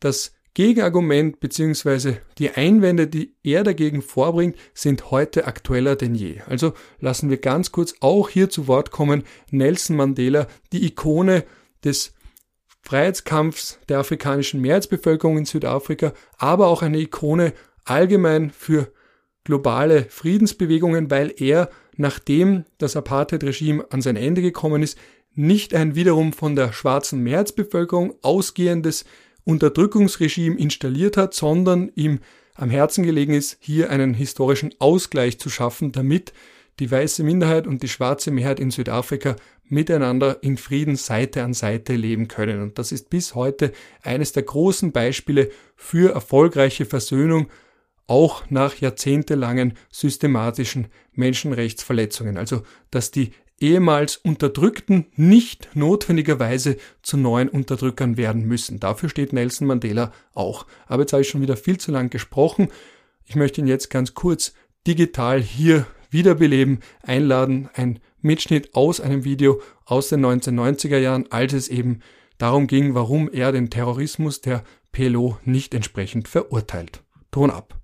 [0.00, 6.42] das Gegenargument beziehungsweise die Einwände, die er dagegen vorbringt, sind heute aktueller denn je.
[6.46, 11.44] Also lassen wir ganz kurz auch hier zu Wort kommen Nelson Mandela, die Ikone
[11.82, 12.14] des
[12.82, 17.52] Freiheitskampfs der afrikanischen Mehrheitsbevölkerung in Südafrika, aber auch eine Ikone
[17.84, 18.92] allgemein für
[19.42, 24.98] globale Friedensbewegungen, weil er nachdem das Apartheid-Regime an sein Ende gekommen ist,
[25.34, 29.04] nicht ein wiederum von der schwarzen Mehrheitsbevölkerung ausgehendes
[29.44, 32.20] Unterdrückungsregime installiert hat, sondern ihm
[32.54, 36.32] am Herzen gelegen ist, hier einen historischen Ausgleich zu schaffen, damit
[36.78, 39.36] die weiße Minderheit und die schwarze Mehrheit in Südafrika
[39.68, 42.60] miteinander in Frieden Seite an Seite leben können.
[42.60, 43.72] Und das ist bis heute
[44.02, 47.48] eines der großen Beispiele für erfolgreiche Versöhnung,
[48.06, 52.36] auch nach jahrzehntelangen systematischen Menschenrechtsverletzungen.
[52.36, 58.80] Also, dass die ehemals Unterdrückten nicht notwendigerweise zu neuen Unterdrückern werden müssen.
[58.80, 60.66] Dafür steht Nelson Mandela auch.
[60.86, 62.68] Aber jetzt habe ich schon wieder viel zu lang gesprochen.
[63.24, 64.52] Ich möchte ihn jetzt ganz kurz
[64.86, 71.68] digital hier wiederbeleben, einladen, ein Mitschnitt aus einem Video aus den 1990er Jahren, als es
[71.68, 72.00] eben
[72.38, 77.02] darum ging, warum er den Terrorismus der PLO nicht entsprechend verurteilt.
[77.30, 77.83] Ton ab.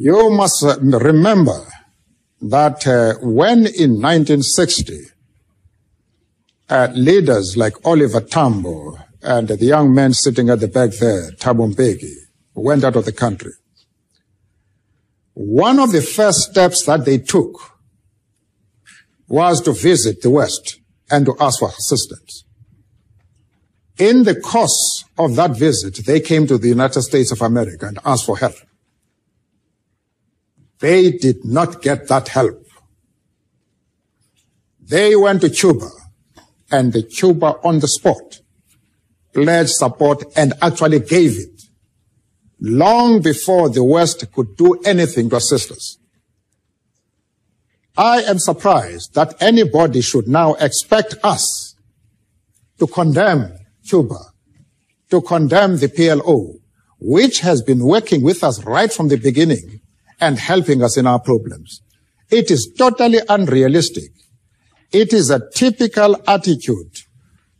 [0.00, 1.66] You must remember
[2.40, 4.96] that uh, when in 1960,
[6.70, 11.74] uh, leaders like Oliver Tambo and the young man sitting at the back there, Thabo
[11.74, 12.12] Mbeki,
[12.54, 13.50] went out of the country,
[15.34, 17.58] one of the first steps that they took
[19.26, 20.78] was to visit the West
[21.10, 22.44] and to ask for assistance.
[23.98, 27.98] In the course of that visit, they came to the United States of America and
[28.04, 28.54] asked for help.
[30.80, 32.64] They did not get that help.
[34.80, 35.90] They went to Cuba
[36.70, 38.40] and the Cuba on the spot
[39.34, 41.62] pledged support and actually gave it
[42.60, 45.98] long before the West could do anything to assist us.
[47.96, 51.74] I am surprised that anybody should now expect us
[52.78, 53.52] to condemn
[53.86, 54.18] Cuba,
[55.10, 56.54] to condemn the PLO,
[57.00, 59.77] which has been working with us right from the beginning
[60.20, 61.82] and helping us in our problems.
[62.30, 64.10] It is totally unrealistic.
[64.92, 66.98] It is a typical attitude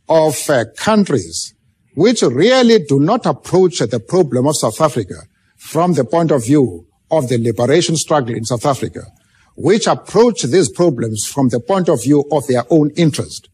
[0.07, 1.53] of uh, countries
[1.95, 5.23] which really do not approach the problem of South Africa
[5.57, 9.01] from the point of view of the liberation struggle in South Africa,
[9.55, 13.49] which approach these problems from the point of view of their own interest.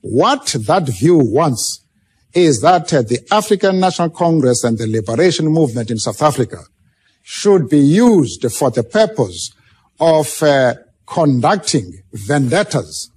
[0.00, 1.84] What that view wants
[2.32, 6.64] is that uh, the African National Congress and the liberation movement in South Africa
[7.22, 9.50] should be used for the purpose
[9.98, 10.74] of uh,
[11.06, 13.10] conducting vendettas,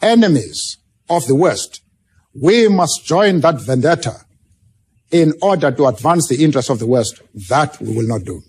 [0.00, 1.82] enemies of the West.
[2.34, 4.24] We must join that vendetta
[5.10, 7.22] in order to advance the interests of the West.
[7.48, 8.42] That we will not do.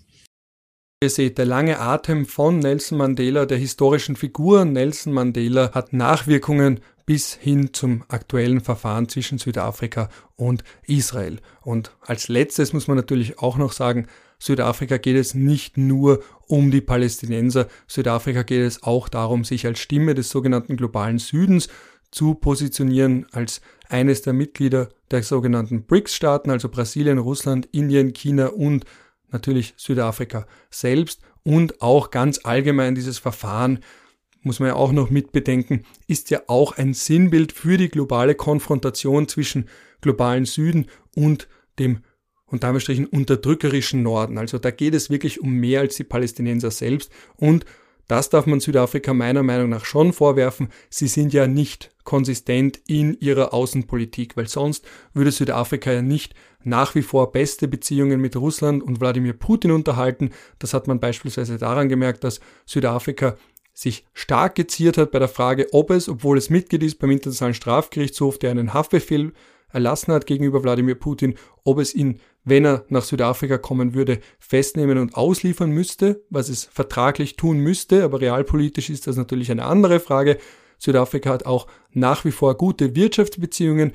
[1.02, 6.80] Ihr seht, der lange Atem von Nelson Mandela, der historischen Figur Nelson Mandela, hat Nachwirkungen
[7.06, 11.40] bis hin zum aktuellen Verfahren zwischen Südafrika und Israel.
[11.62, 14.08] Und als letztes muss man natürlich auch noch sagen,
[14.40, 19.78] Südafrika geht es nicht nur um die Palästinenser, Südafrika geht es auch darum, sich als
[19.78, 21.68] Stimme des sogenannten globalen Südens
[22.10, 28.84] zu positionieren, als eines der Mitglieder der sogenannten BRICS-Staaten, also Brasilien, Russland, Indien, China und
[29.30, 31.20] natürlich Südafrika selbst.
[31.42, 33.80] Und auch ganz allgemein dieses Verfahren
[34.42, 39.28] muss man ja auch noch mitbedenken, ist ja auch ein Sinnbild für die globale Konfrontation
[39.28, 39.68] zwischen
[40.00, 41.46] globalen Süden und
[41.78, 42.00] dem
[42.50, 44.38] und damit strichen unterdrückerischen Norden.
[44.38, 47.64] Also da geht es wirklich um mehr als die Palästinenser selbst und
[48.10, 50.68] das darf man Südafrika meiner Meinung nach schon vorwerfen.
[50.88, 54.84] Sie sind ja nicht konsistent in ihrer Außenpolitik, weil sonst
[55.14, 56.34] würde Südafrika ja nicht
[56.64, 60.30] nach wie vor beste Beziehungen mit Russland und Wladimir Putin unterhalten.
[60.58, 63.36] Das hat man beispielsweise daran gemerkt, dass Südafrika
[63.72, 67.54] sich stark geziert hat bei der Frage, ob es, obwohl es Mitglied ist beim Internationalen
[67.54, 69.32] Strafgerichtshof, der einen Haftbefehl
[69.72, 74.98] erlassen hat gegenüber Wladimir Putin, ob es ihn, wenn er nach Südafrika kommen würde, festnehmen
[74.98, 80.00] und ausliefern müsste, was es vertraglich tun müsste, aber realpolitisch ist das natürlich eine andere
[80.00, 80.38] Frage.
[80.78, 83.92] Südafrika hat auch nach wie vor gute Wirtschaftsbeziehungen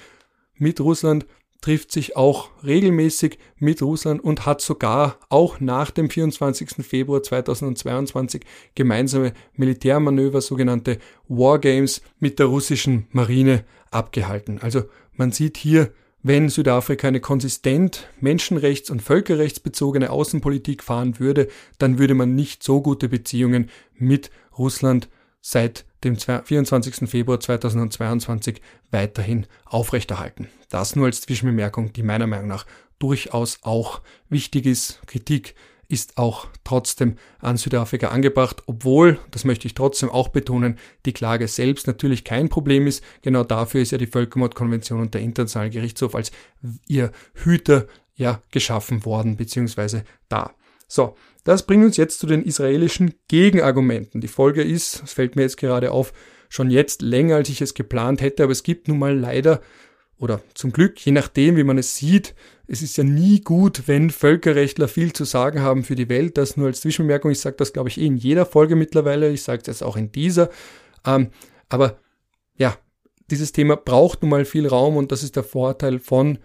[0.58, 1.26] mit Russland,
[1.62, 6.86] trifft sich auch regelmäßig mit Russland und hat sogar auch nach dem 24.
[6.86, 8.44] Februar 2022
[8.76, 14.60] gemeinsame Militärmanöver, sogenannte Wargames, mit der russischen Marine abgehalten.
[14.62, 14.84] Also
[15.14, 15.92] man sieht hier,
[16.28, 22.82] wenn Südafrika eine konsistent menschenrechts- und völkerrechtsbezogene Außenpolitik fahren würde, dann würde man nicht so
[22.82, 25.08] gute Beziehungen mit Russland
[25.40, 27.08] seit dem 24.
[27.08, 28.60] Februar 2022
[28.90, 30.48] weiterhin aufrechterhalten.
[30.70, 32.66] Das nur als Zwischenbemerkung, die meiner Meinung nach
[32.98, 35.02] durchaus auch wichtig ist.
[35.06, 35.54] Kritik
[35.88, 41.48] ist auch trotzdem an Südafrika angebracht, obwohl, das möchte ich trotzdem auch betonen, die Klage
[41.48, 43.04] selbst natürlich kein Problem ist.
[43.22, 46.32] Genau dafür ist ja die Völkermordkonvention und der Internationale Gerichtshof als
[46.88, 50.54] ihr Hüter ja geschaffen worden, beziehungsweise da.
[50.88, 54.22] So, das bringt uns jetzt zu den israelischen Gegenargumenten.
[54.22, 56.14] Die Folge ist, es fällt mir jetzt gerade auf,
[56.50, 59.62] schon jetzt länger, als ich es geplant hätte, aber es gibt nun mal leider
[60.18, 62.36] oder zum Glück, je nachdem, wie man es sieht,
[62.68, 66.38] es ist ja nie gut, wenn Völkerrechtler viel zu sagen haben für die Welt.
[66.38, 67.32] Das nur als Zwischenbemerkung.
[67.32, 69.32] Ich sage das, glaube ich, eh in jeder Folge mittlerweile.
[69.32, 70.50] Ich sage es jetzt auch in dieser.
[71.06, 71.30] Ähm,
[71.70, 72.00] aber
[72.58, 72.78] ja,
[73.30, 76.40] dieses Thema braucht nun mal viel Raum und das ist der Vorteil von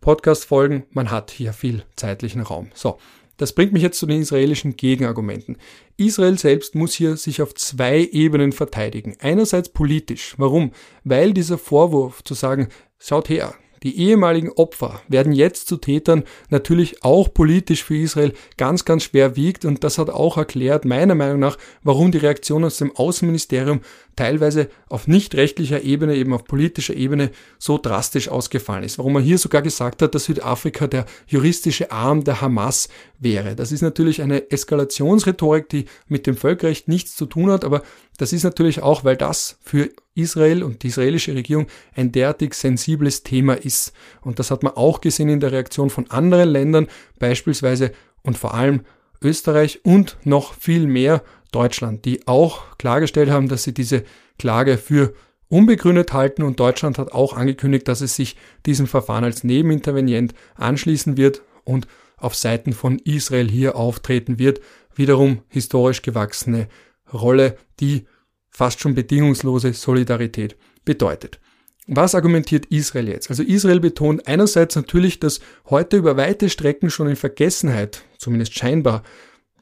[0.00, 0.84] Podcast-Folgen.
[0.90, 2.70] Man hat hier viel zeitlichen Raum.
[2.74, 2.98] So.
[3.36, 5.56] Das bringt mich jetzt zu den israelischen Gegenargumenten.
[5.96, 9.16] Israel selbst muss hier sich auf zwei Ebenen verteidigen.
[9.18, 10.34] Einerseits politisch.
[10.38, 10.70] Warum?
[11.02, 12.68] Weil dieser Vorwurf zu sagen,
[13.06, 18.86] schaut her, die ehemaligen Opfer werden jetzt zu Tätern natürlich auch politisch für Israel ganz,
[18.86, 22.78] ganz schwer wiegt und das hat auch erklärt, meiner Meinung nach, warum die Reaktion aus
[22.78, 23.82] dem Außenministerium
[24.16, 28.96] teilweise auf nicht rechtlicher Ebene, eben auf politischer Ebene so drastisch ausgefallen ist.
[28.96, 32.88] Warum man hier sogar gesagt hat, dass Südafrika der juristische Arm der Hamas
[33.24, 33.56] wäre.
[33.56, 37.82] Das ist natürlich eine Eskalationsrhetorik, die mit dem Völkerrecht nichts zu tun hat, aber
[38.18, 41.66] das ist natürlich auch, weil das für Israel und die israelische Regierung
[41.96, 43.92] ein derartig sensibles Thema ist.
[44.20, 46.86] Und das hat man auch gesehen in der Reaktion von anderen Ländern,
[47.18, 47.90] beispielsweise
[48.22, 48.82] und vor allem
[49.20, 54.04] Österreich und noch viel mehr Deutschland, die auch klargestellt haben, dass sie diese
[54.38, 55.14] Klage für
[55.48, 61.16] unbegründet halten und Deutschland hat auch angekündigt, dass es sich diesem Verfahren als Nebenintervenient anschließen
[61.16, 61.86] wird und
[62.16, 64.60] auf Seiten von Israel hier auftreten wird.
[64.94, 66.68] Wiederum historisch gewachsene
[67.12, 68.06] Rolle, die
[68.50, 71.40] fast schon bedingungslose Solidarität bedeutet.
[71.86, 73.28] Was argumentiert Israel jetzt?
[73.28, 79.02] Also Israel betont einerseits natürlich, dass heute über weite Strecken schon in Vergessenheit, zumindest scheinbar,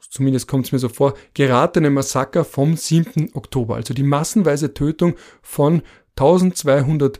[0.09, 3.31] zumindest kommt es mir so vor, geratene Massaker vom 7.
[3.33, 5.81] Oktober, also die massenweise Tötung von
[6.15, 7.19] 1200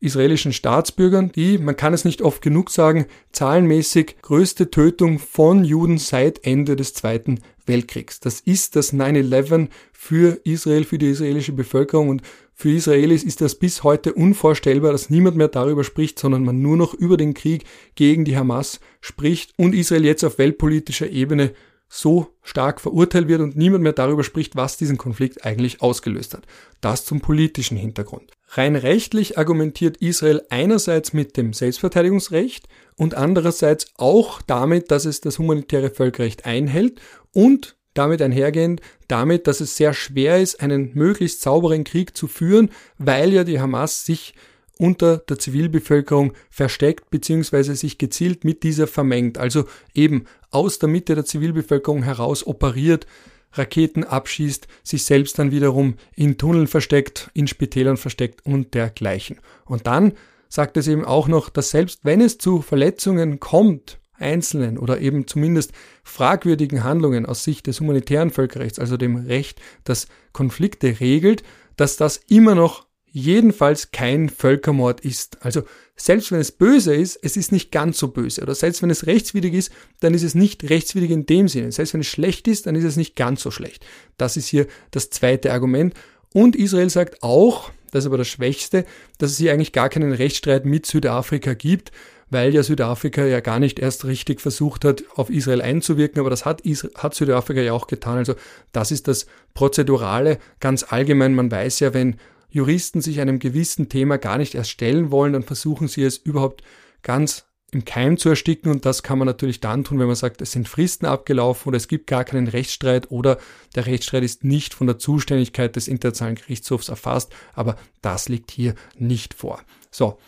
[0.00, 5.98] israelischen Staatsbürgern, die, man kann es nicht oft genug sagen, zahlenmäßig größte Tötung von Juden
[5.98, 8.20] seit Ende des Zweiten Weltkriegs.
[8.20, 12.22] Das ist das 9-11 für Israel, für die israelische Bevölkerung und
[12.54, 16.76] für Israelis ist das bis heute unvorstellbar, dass niemand mehr darüber spricht, sondern man nur
[16.76, 21.52] noch über den Krieg gegen die Hamas spricht und Israel jetzt auf weltpolitischer Ebene
[21.88, 26.46] so stark verurteilt wird und niemand mehr darüber spricht, was diesen Konflikt eigentlich ausgelöst hat.
[26.80, 28.30] Das zum politischen Hintergrund.
[28.52, 35.38] Rein rechtlich argumentiert Israel einerseits mit dem Selbstverteidigungsrecht und andererseits auch damit, dass es das
[35.38, 37.00] humanitäre Völkerrecht einhält
[37.32, 42.70] und damit einhergehend damit, dass es sehr schwer ist, einen möglichst sauberen Krieg zu führen,
[42.98, 44.34] weil ja die Hamas sich
[44.78, 47.74] unter der Zivilbevölkerung versteckt bzw.
[47.74, 49.38] sich gezielt mit dieser vermengt.
[49.38, 53.06] Also eben aus der Mitte der Zivilbevölkerung heraus operiert,
[53.52, 59.38] Raketen abschießt, sich selbst dann wiederum in Tunneln versteckt, in Spitälern versteckt und dergleichen.
[59.64, 60.12] Und dann
[60.48, 65.26] sagt es eben auch noch, dass selbst wenn es zu Verletzungen kommt, einzelnen oder eben
[65.26, 65.72] zumindest
[66.04, 71.42] fragwürdigen Handlungen aus Sicht des humanitären Völkerrechts, also dem Recht, das Konflikte regelt,
[71.76, 75.38] dass das immer noch jedenfalls kein Völkermord ist.
[75.44, 75.62] Also
[75.96, 78.42] selbst wenn es böse ist, es ist nicht ganz so böse.
[78.42, 81.72] Oder selbst wenn es rechtswidrig ist, dann ist es nicht rechtswidrig in dem Sinne.
[81.72, 83.84] Selbst wenn es schlecht ist, dann ist es nicht ganz so schlecht.
[84.16, 85.94] Das ist hier das zweite Argument.
[86.32, 88.84] Und Israel sagt auch, das ist aber das Schwächste,
[89.18, 91.90] dass es hier eigentlich gar keinen Rechtsstreit mit Südafrika gibt,
[92.30, 96.44] weil ja Südafrika ja gar nicht erst richtig versucht hat, auf Israel einzuwirken, aber das
[96.44, 98.18] hat, Israel, hat Südafrika ja auch getan.
[98.18, 98.36] Also
[98.70, 101.34] das ist das Prozedurale ganz allgemein.
[101.34, 102.16] Man weiß ja, wenn
[102.50, 106.62] Juristen sich einem gewissen Thema gar nicht erst stellen wollen, dann versuchen sie es überhaupt
[107.02, 108.70] ganz im Keim zu ersticken.
[108.70, 111.76] Und das kann man natürlich dann tun, wenn man sagt, es sind Fristen abgelaufen oder
[111.76, 113.38] es gibt gar keinen Rechtsstreit oder
[113.74, 118.74] der Rechtsstreit ist nicht von der Zuständigkeit des Internationalen Gerichtshofs erfasst, aber das liegt hier
[118.96, 119.62] nicht vor.
[119.90, 120.18] So,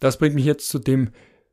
[0.00, 1.10] das bringt mich jetzt zu dem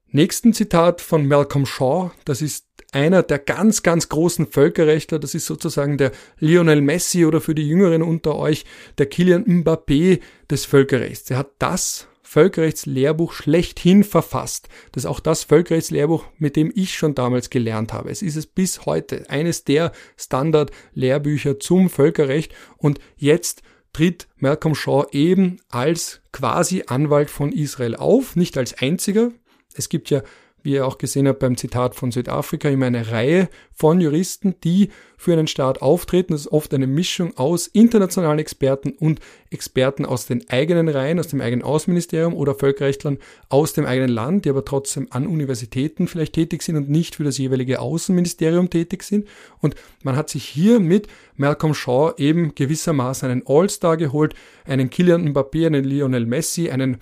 [0.07, 5.45] nächsten Zitat von Malcolm Shaw, das ist einer der ganz, ganz großen Völkerrechtler, das ist
[5.45, 8.65] sozusagen der Lionel Messi oder für die Jüngeren unter euch
[8.97, 11.29] der Kilian Mbappé des Völkerrechts.
[11.29, 14.67] Er hat das Völkerrechtslehrbuch schlechthin verfasst.
[14.91, 18.09] Das ist auch das Völkerrechtslehrbuch, mit dem ich schon damals gelernt habe.
[18.09, 23.61] Es ist es bis heute eines der Standard-Lehrbücher zum Völkerrecht und jetzt
[23.93, 29.31] tritt Malcolm Shaw eben als quasi Anwalt von Israel auf, nicht als einziger.
[29.73, 30.21] Es gibt ja
[30.65, 34.89] wie ihr auch gesehen habt beim Zitat von Südafrika, immer eine Reihe von Juristen, die
[35.15, 36.33] für einen Staat auftreten.
[36.33, 39.19] Das ist oft eine Mischung aus internationalen Experten und
[39.51, 44.45] Experten aus den eigenen Reihen, aus dem eigenen Außenministerium oder Völkerrechtlern aus dem eigenen Land,
[44.45, 49.03] die aber trotzdem an Universitäten vielleicht tätig sind und nicht für das jeweilige Außenministerium tätig
[49.03, 49.27] sind.
[49.61, 51.07] Und man hat sich hier mit
[51.37, 54.33] Malcolm Shaw eben gewissermaßen einen All-Star geholt,
[54.65, 56.97] einen Kilian Mbappé, einen Lionel Messi, einen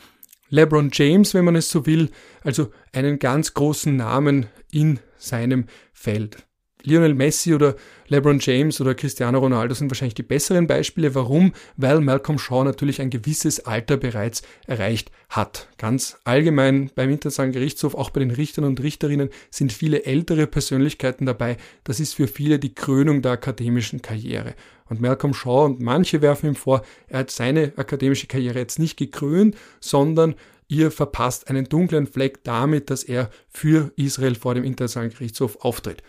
[0.54, 2.12] LeBron James, wenn man es so will,
[2.44, 6.46] also einen ganz großen Namen in seinem Feld.
[6.84, 7.76] Lionel Messi oder
[8.10, 11.16] LeBron James oder Cristiano Ronaldo sind wahrscheinlich die besseren Beispiele.
[11.16, 11.54] Warum?
[11.76, 15.70] Weil Malcolm Shaw natürlich ein gewisses Alter bereits erreicht hat.
[15.80, 21.26] Ganz allgemein beim Internationalen Gerichtshof, auch bei den Richtern und Richterinnen, sind viele ältere Persönlichkeiten
[21.26, 21.58] dabei.
[21.84, 24.54] Das ist für viele die Krönung der akademischen Karriere.
[24.94, 28.96] Und Malcolm Shaw und manche werfen ihm vor, er hat seine akademische Karriere jetzt nicht
[28.96, 30.36] gekrönt, sondern
[30.68, 36.04] ihr verpasst einen dunklen Fleck damit, dass er für Israel vor dem Internationalen Gerichtshof auftritt.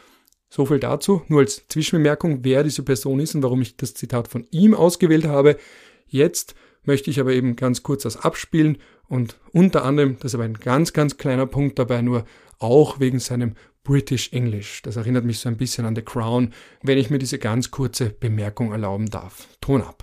[0.51, 4.29] So viel dazu, nur als Zwischenbemerkung, wer diese Person ist und warum ich das Zitat
[4.29, 5.57] von ihm ausgewählt habe.
[6.07, 8.77] Jetzt möchte ich aber eben ganz kurz das abspielen
[9.09, 12.27] und unter anderem, das ist aber ein ganz, ganz kleiner Punkt dabei, nur
[12.59, 13.55] auch wegen seinem
[13.85, 14.83] British English.
[14.83, 18.11] Das erinnert mich so ein bisschen an The Crown, wenn ich mir diese ganz kurze
[18.11, 19.47] Bemerkung erlauben darf.
[19.61, 20.03] Ton ab.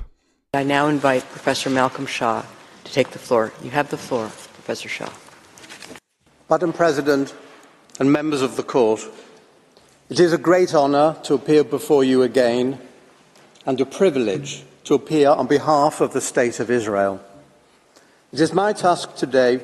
[0.56, 2.44] I now invite Professor Malcolm Shaw
[2.84, 3.52] to take the floor.
[3.64, 5.10] You have the floor, Professor Shaw.
[6.50, 7.34] Madam President
[8.00, 9.10] and members of the court,
[10.12, 12.78] It is a great honour to appear before you again
[13.66, 17.22] and a privilege to appear on behalf of the State of Israel.
[18.34, 19.62] It is my task today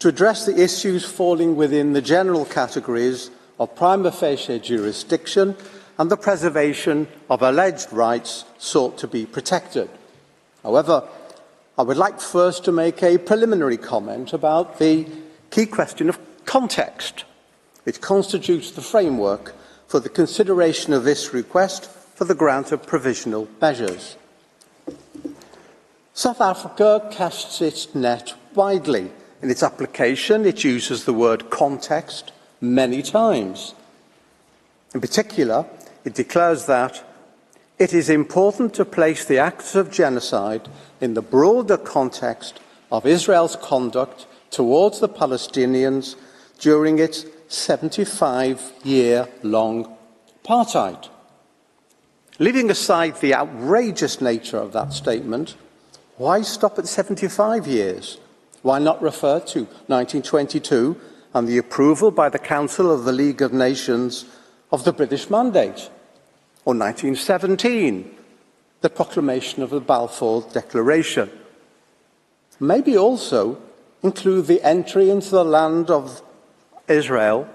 [0.00, 5.56] to address the issues falling within the general categories of prima facie jurisdiction
[5.98, 9.90] and the preservation of alleged rights sought to be protected.
[10.62, 11.08] However,
[11.76, 15.06] I would like first to make a preliminary comment about the
[15.50, 17.24] key question of context,
[17.84, 19.54] which constitutes the framework
[19.86, 24.16] for the consideration of this request for the grant of provisional measures.
[26.14, 29.10] South Africa casts its net widely.
[29.40, 33.74] In its application, it uses the word context many times.
[34.94, 35.66] In particular,
[36.04, 37.04] it declares that
[37.78, 40.68] it is important to place the acts of genocide
[41.00, 46.16] in the broader context of Israel's conduct towards the Palestinians
[46.58, 49.96] during its 75 year long
[50.42, 51.08] apartheid.
[52.38, 55.56] Leaving aside the outrageous nature of that statement,
[56.16, 58.18] why stop at 75 years?
[58.62, 61.00] Why not refer to 1922
[61.38, 64.24] and the approval by the Council of the League of Nations
[64.72, 65.88] of the British Mandate?
[66.64, 68.12] Or 1917,
[68.80, 71.30] the proclamation of the Balfour Declaration?
[72.58, 73.62] Maybe also
[74.02, 76.20] include the entry into the land of
[76.88, 77.48] Israel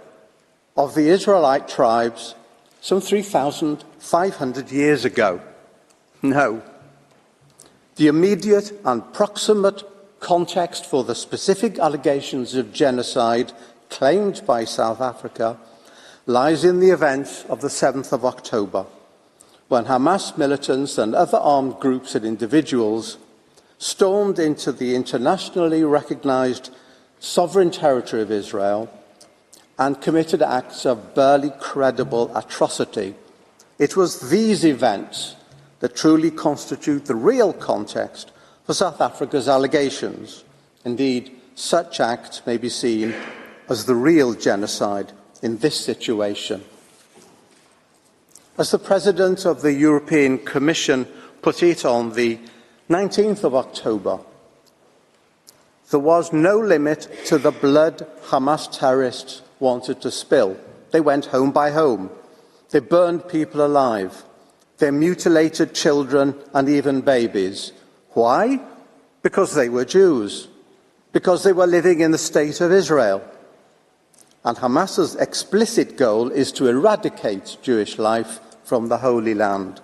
[0.78, 2.36] of the Israelite tribes
[2.80, 5.42] some 3,500 years ago.
[6.22, 6.64] No.
[7.98, 9.84] The immediate and proximate
[10.22, 13.52] context for the specific allegations of genocide
[13.94, 15.56] claimed by South Africa
[16.26, 18.88] lies in the events of the 7th of October,
[19.68, 23.20] when Hamas militants and other armed groups and individuals
[23.78, 26.72] stormed into the internationally recognized
[27.20, 28.90] sovereign territory of Israel
[29.78, 33.14] and committed acts of barely credible atrocity.
[33.78, 35.36] It was these events
[35.82, 38.32] that truly constitute the real context
[38.66, 40.44] for South Africa's allegations.
[40.84, 43.14] Indeed, such acts may be seen
[43.70, 45.12] as the real genocide
[45.42, 46.64] in this situation.
[48.58, 51.08] As the President of the European Commission
[51.42, 52.40] put it on the
[52.90, 54.20] 19th of October,
[55.90, 60.58] there was no limit to the blood Hamas terrorists wanted to spill.
[60.92, 62.10] They went home by home.
[62.70, 64.24] They burned people alive.
[64.78, 67.72] They mutilated children and even babies.
[68.12, 68.60] Why?
[69.22, 70.48] Because they were Jews.
[71.12, 73.24] Because they were living in the state of Israel.
[74.46, 79.82] And Hamas's explicit goal is to eradicate Jewish life from the Holy Land.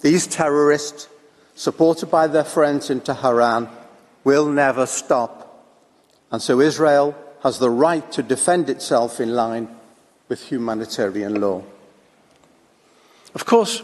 [0.00, 1.08] These terrorists,
[1.54, 3.68] supported by their friends in Tehran,
[4.22, 5.64] will never stop.
[6.30, 9.68] And so Israel has the right to defend itself in line
[10.28, 11.62] with humanitarian law.
[13.34, 13.82] Of course,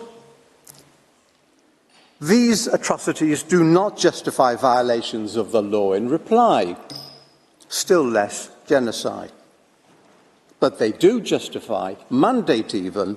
[2.21, 6.77] these atrocities do not justify violations of the law in reply,
[7.69, 9.33] still less genocide.
[10.61, 13.17] But they do justify, mandate even,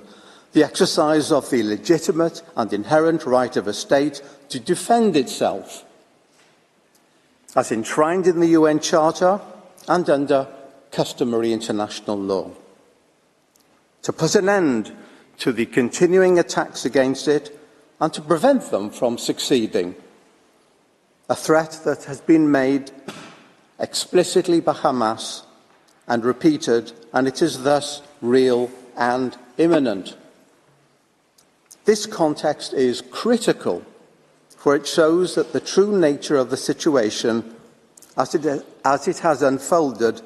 [0.52, 5.84] the exercise of the legitimate and inherent right of a state to defend itself,
[7.54, 9.40] as enshrined in the UN Charter
[9.88, 10.48] and under
[10.90, 12.50] customary international law.
[14.02, 14.92] To put an end
[15.38, 17.58] to the continuing attacks against it
[18.00, 19.94] and to prevent them from succeeding.
[21.28, 22.90] A threat that has been made
[23.78, 25.42] explicitly by Hamas
[26.06, 30.16] and repeated, and it is thus real and imminent.
[31.86, 33.82] This context is critical,
[34.56, 37.54] for it shows that the true nature of the situation
[38.16, 40.20] as it, as it has unfolded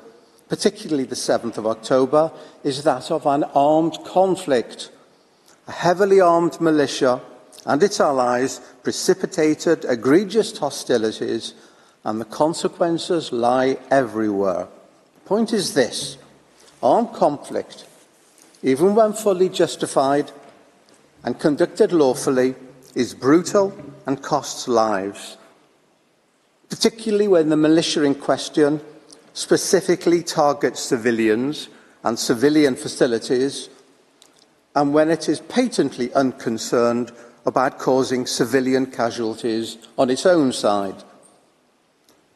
[0.48, 2.32] particularly the 7th of October,
[2.64, 4.90] is that of an armed conflict.
[5.66, 7.20] A heavily armed militia
[7.66, 11.52] and its allies precipitated egregious hostilities,
[12.04, 14.68] and the consequences lie everywhere.
[15.14, 16.16] The point is this
[16.82, 17.86] armed conflict,
[18.62, 20.30] even when fully justified
[21.24, 22.54] and conducted lawfully,
[22.94, 23.76] is brutal
[24.06, 25.36] and costs lives,
[26.68, 28.80] particularly when the militia in question
[29.32, 31.68] specifically targets civilians
[32.02, 33.68] and civilian facilities,
[34.74, 37.12] and when it is patently unconcerned
[37.46, 41.02] about causing civilian casualties on its own side.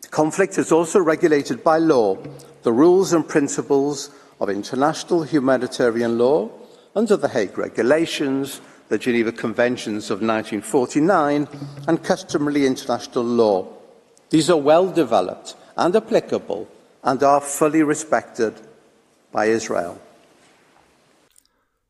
[0.00, 2.18] The conflict is also regulated by law,
[2.62, 4.10] the rules and principles
[4.42, 6.50] of international humanitarian law
[6.96, 11.46] under the Hague Regulations, the Geneva Conventions of 1949,
[11.86, 13.66] and customary international law.
[14.30, 16.66] These are well developed and applicable
[17.04, 18.54] and are fully respected
[19.30, 20.00] by Israel.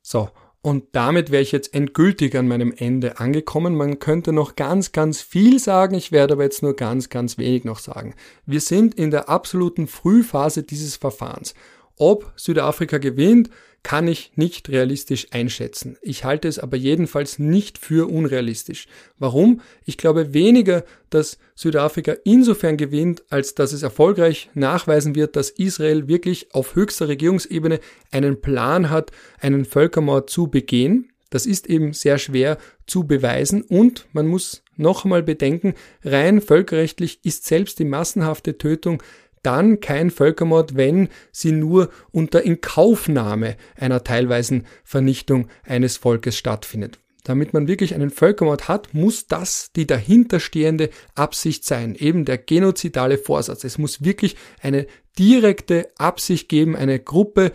[0.03, 0.28] So,
[0.61, 3.74] und damit wäre ich jetzt endgültig an meinem Ende angekommen.
[3.74, 5.94] Man könnte noch ganz, ganz viel sagen.
[5.94, 8.14] Ich werde aber jetzt nur ganz, ganz wenig noch sagen.
[8.46, 11.55] Wir sind in der absoluten Frühphase dieses Verfahrens.
[11.97, 13.51] Ob Südafrika gewinnt,
[13.82, 15.97] kann ich nicht realistisch einschätzen.
[16.03, 18.86] Ich halte es aber jedenfalls nicht für unrealistisch.
[19.18, 19.61] Warum?
[19.84, 26.07] Ich glaube weniger, dass Südafrika insofern gewinnt, als dass es erfolgreich nachweisen wird, dass Israel
[26.07, 27.80] wirklich auf höchster Regierungsebene
[28.12, 31.09] einen Plan hat, einen Völkermord zu begehen.
[31.30, 35.74] Das ist eben sehr schwer zu beweisen und man muss noch einmal bedenken,
[36.05, 39.03] rein völkerrechtlich ist selbst die massenhafte Tötung
[39.43, 46.99] dann kein Völkermord, wenn sie nur unter Inkaufnahme einer teilweisen Vernichtung eines Volkes stattfindet.
[47.24, 53.16] Damit man wirklich einen Völkermord hat, muss das die dahinterstehende Absicht sein, eben der genozidale
[53.16, 53.62] Vorsatz.
[53.62, 54.86] Es muss wirklich eine
[55.18, 57.53] direkte Absicht geben, eine Gruppe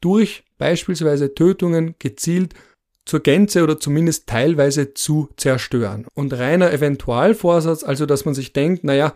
[0.00, 2.54] durch beispielsweise Tötungen gezielt
[3.06, 6.06] zur Gänze oder zumindest teilweise zu zerstören.
[6.12, 9.14] Und reiner Eventualvorsatz, also dass man sich denkt, naja,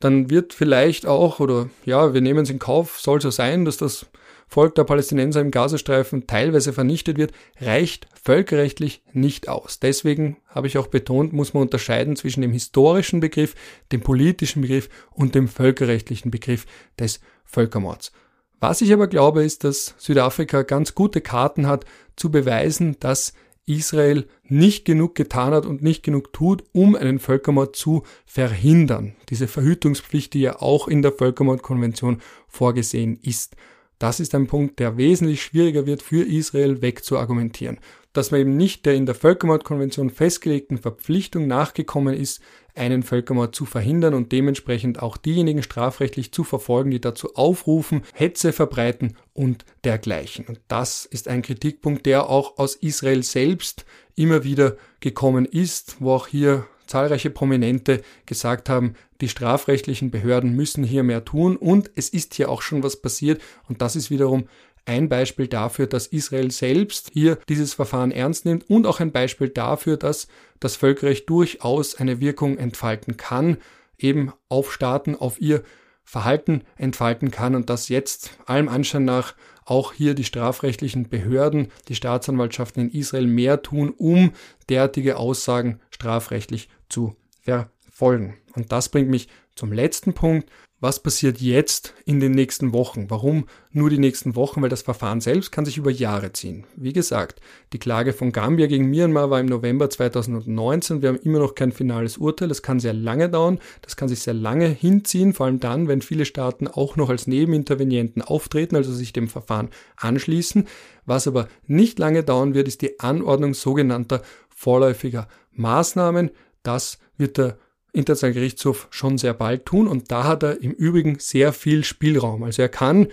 [0.00, 3.76] dann wird vielleicht auch, oder ja, wir nehmen es in Kauf, soll so sein, dass
[3.76, 4.06] das
[4.46, 9.78] Volk der Palästinenser im Gazastreifen teilweise vernichtet wird, reicht völkerrechtlich nicht aus.
[9.78, 13.54] Deswegen habe ich auch betont, muss man unterscheiden zwischen dem historischen Begriff,
[13.92, 16.64] dem politischen Begriff und dem völkerrechtlichen Begriff
[16.98, 18.12] des Völkermords.
[18.58, 21.84] Was ich aber glaube, ist, dass Südafrika ganz gute Karten hat,
[22.16, 23.34] zu beweisen, dass
[23.68, 29.14] Israel nicht genug getan hat und nicht genug tut, um einen Völkermord zu verhindern.
[29.28, 33.56] Diese Verhütungspflicht, die ja auch in der Völkermordkonvention vorgesehen ist.
[33.98, 37.78] Das ist ein Punkt, der wesentlich schwieriger wird für Israel wegzuargumentieren.
[38.12, 42.40] Dass man eben nicht der in der Völkermordkonvention festgelegten Verpflichtung nachgekommen ist,
[42.74, 48.52] einen Völkermord zu verhindern und dementsprechend auch diejenigen strafrechtlich zu verfolgen, die dazu aufrufen, Hetze
[48.52, 50.46] verbreiten und dergleichen.
[50.46, 53.84] Und das ist ein Kritikpunkt, der auch aus Israel selbst
[54.14, 60.84] immer wieder gekommen ist, wo auch hier zahlreiche Prominente gesagt haben, die strafrechtlichen Behörden müssen
[60.84, 64.48] hier mehr tun und es ist hier auch schon was passiert und das ist wiederum
[64.88, 69.48] ein Beispiel dafür, dass Israel selbst hier dieses Verfahren ernst nimmt und auch ein Beispiel
[69.48, 70.28] dafür, dass
[70.60, 73.58] das Völkerrecht durchaus eine Wirkung entfalten kann,
[73.98, 75.62] eben auf Staaten, auf ihr
[76.04, 79.34] Verhalten entfalten kann und dass jetzt allem Anschein nach
[79.66, 84.32] auch hier die strafrechtlichen Behörden, die Staatsanwaltschaften in Israel mehr tun, um
[84.70, 88.38] derartige Aussagen strafrechtlich zu verfolgen.
[88.54, 90.48] Und das bringt mich zum letzten Punkt,
[90.80, 93.10] was passiert jetzt in den nächsten Wochen?
[93.10, 94.62] Warum nur die nächsten Wochen?
[94.62, 96.66] Weil das Verfahren selbst kann sich über Jahre ziehen.
[96.76, 97.40] Wie gesagt,
[97.72, 101.02] die Klage von Gambia gegen Myanmar war im November 2019.
[101.02, 102.46] Wir haben immer noch kein finales Urteil.
[102.46, 103.58] Das kann sehr lange dauern.
[103.82, 107.26] Das kann sich sehr lange hinziehen, vor allem dann, wenn viele Staaten auch noch als
[107.26, 110.68] Nebenintervenienten auftreten, also sich dem Verfahren anschließen.
[111.06, 116.30] Was aber nicht lange dauern wird, ist die Anordnung sogenannter vorläufiger Maßnahmen.
[116.62, 117.58] Das wird der
[117.98, 122.42] Internationaler Gerichtshof schon sehr bald tun und da hat er im Übrigen sehr viel Spielraum.
[122.44, 123.08] Also er kann,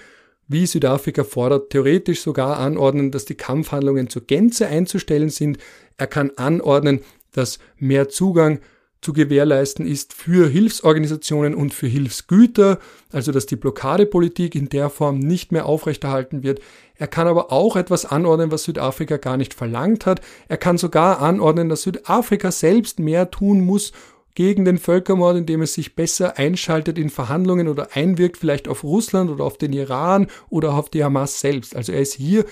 [0.48, 5.58] wie Südafrika fordert, theoretisch sogar anordnen, dass die Kampfhandlungen zur Gänze einzustellen sind.
[5.98, 8.60] Er kann anordnen, dass mehr Zugang
[9.02, 12.80] zu gewährleisten ist für Hilfsorganisationen und für Hilfsgüter,
[13.12, 16.60] also dass die Blockadepolitik in der Form nicht mehr aufrechterhalten wird.
[16.96, 20.22] Er kann aber auch etwas anordnen, was Südafrika gar nicht verlangt hat.
[20.48, 23.92] Er kann sogar anordnen, dass Südafrika selbst mehr tun muss,
[24.36, 29.32] gegen den Völkermord, indem es sich besser einschaltet in Verhandlungen oder einwirkt vielleicht auf Russland
[29.32, 31.76] oder auf den Iran oder auf die Hamas selbst.
[31.76, 32.46] Also er ist hier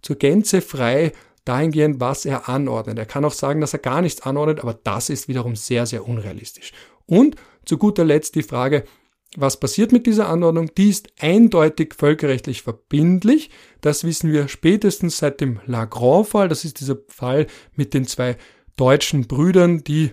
[0.00, 1.12] zur Gänze frei
[1.44, 2.98] dahingehend, was er anordnet.
[2.98, 6.08] Er kann auch sagen, dass er gar nichts anordnet, aber das ist wiederum sehr, sehr
[6.08, 6.72] unrealistisch.
[7.06, 7.36] Und
[7.66, 8.84] zu guter Letzt die Frage,
[9.36, 10.70] Was passiert mit dieser Anordnung?
[10.76, 13.50] Die ist eindeutig völkerrechtlich verbindlich.
[13.80, 16.48] Das wissen wir spätestens seit dem Lagrange-Fall.
[16.48, 18.36] Das ist dieser Fall mit den zwei
[18.76, 20.12] deutschen Brüdern, die,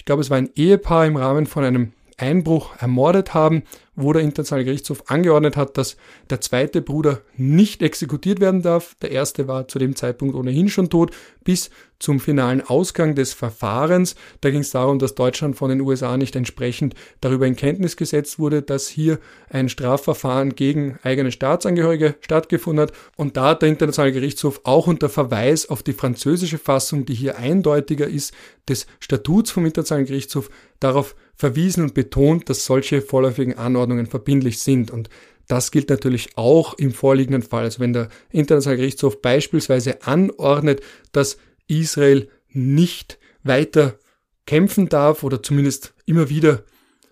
[0.00, 3.64] ich glaube, es war ein Ehepaar im Rahmen von einem Einbruch ermordet haben,
[4.00, 5.96] wo der Internationale Gerichtshof angeordnet hat, dass
[6.28, 8.96] der zweite Bruder nicht exekutiert werden darf.
[9.02, 11.12] Der erste war zu dem Zeitpunkt ohnehin schon tot,
[11.44, 11.70] bis
[12.00, 14.16] zum finalen Ausgang des Verfahrens.
[14.40, 18.38] Da ging es darum, dass Deutschland von den USA nicht entsprechend darüber in Kenntnis gesetzt
[18.38, 19.20] wurde, dass hier
[19.50, 22.92] ein Strafverfahren gegen eigene Staatsangehörige stattgefunden hat.
[23.16, 27.38] Und da hat der Internationale Gerichtshof auch unter Verweis auf die französische Fassung, die hier
[27.38, 28.32] eindeutiger ist,
[28.68, 30.50] des Statuts vom Internationalen Gerichtshof
[30.80, 34.90] darauf verwiesen und betont, dass solche vorläufigen Anordnungen verbindlich sind.
[34.90, 35.08] Und
[35.48, 37.64] das gilt natürlich auch im vorliegenden Fall.
[37.64, 40.80] Also wenn der Internationale Gerichtshof beispielsweise anordnet,
[41.12, 43.98] dass Israel nicht weiter
[44.46, 46.64] kämpfen darf oder zumindest immer wieder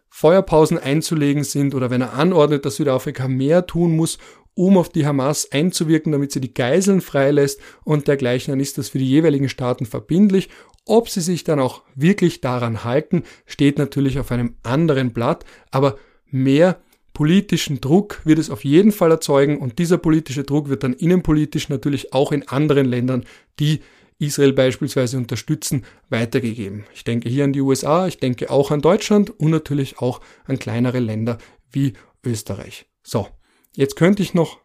[0.08, 4.18] Feuerpausen einzulegen sind oder wenn er anordnet, dass Südafrika mehr tun muss,
[4.54, 8.88] um auf die Hamas einzuwirken, damit sie die Geiseln freilässt und dergleichen, dann ist das
[8.88, 10.48] für die jeweiligen Staaten verbindlich.
[10.84, 15.96] Ob sie sich dann auch wirklich daran halten, steht natürlich auf einem anderen Blatt, aber
[16.30, 16.80] mehr
[17.12, 21.68] politischen Druck wird es auf jeden Fall erzeugen und dieser politische Druck wird dann innenpolitisch
[21.68, 23.24] natürlich auch in anderen Ländern,
[23.58, 23.80] die
[24.20, 26.84] Israel beispielsweise unterstützen, weitergegeben.
[26.94, 30.58] Ich denke hier an die USA, ich denke auch an Deutschland und natürlich auch an
[30.58, 31.38] kleinere Länder
[31.70, 31.94] wie
[32.24, 32.86] Österreich.
[33.02, 33.28] So,
[33.74, 34.58] jetzt könnte ich noch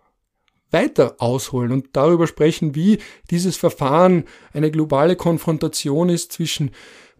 [0.72, 2.98] weiter ausholen und darüber sprechen, wie
[3.30, 6.72] dieses Verfahren eine globale Konfrontation ist zwischen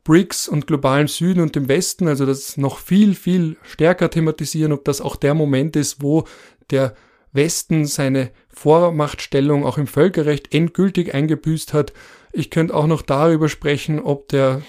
[0.04, 4.84] BRICS und globalen Süden und dem Westen, also das noch viel, viel stärker thematisieren, ob
[4.86, 6.26] das auch der Moment ist, wo
[6.72, 6.96] der
[7.32, 11.94] Westen seine Vormachtstellung auch im Völkerrecht endgültig eingebüßt hat.
[12.32, 14.62] Ich könnte auch noch darüber sprechen, ob der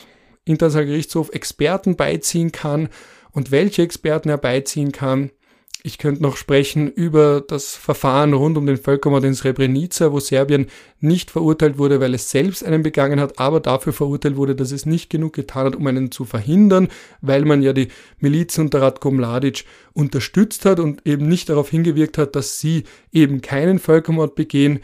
[0.45, 2.89] Internationale Gerichtshof Experten beiziehen kann
[3.33, 5.31] und welche Experten er beiziehen kann.
[5.87, 10.69] Ich könnte noch sprechen über das Verfahren rund um den Völkermord in Srebrenica, wo Serbien
[10.99, 14.87] nicht verurteilt wurde, weil es selbst einen begangen hat, aber dafür verurteilt wurde, dass es
[14.87, 16.89] nicht genug getan hat, um einen zu verhindern,
[17.21, 17.89] weil man ja die
[18.19, 23.43] Miliz unter Ratko Mladic unterstützt hat und eben nicht darauf hingewirkt hat, dass sie eben
[23.43, 24.81] keinen Völkermord begehen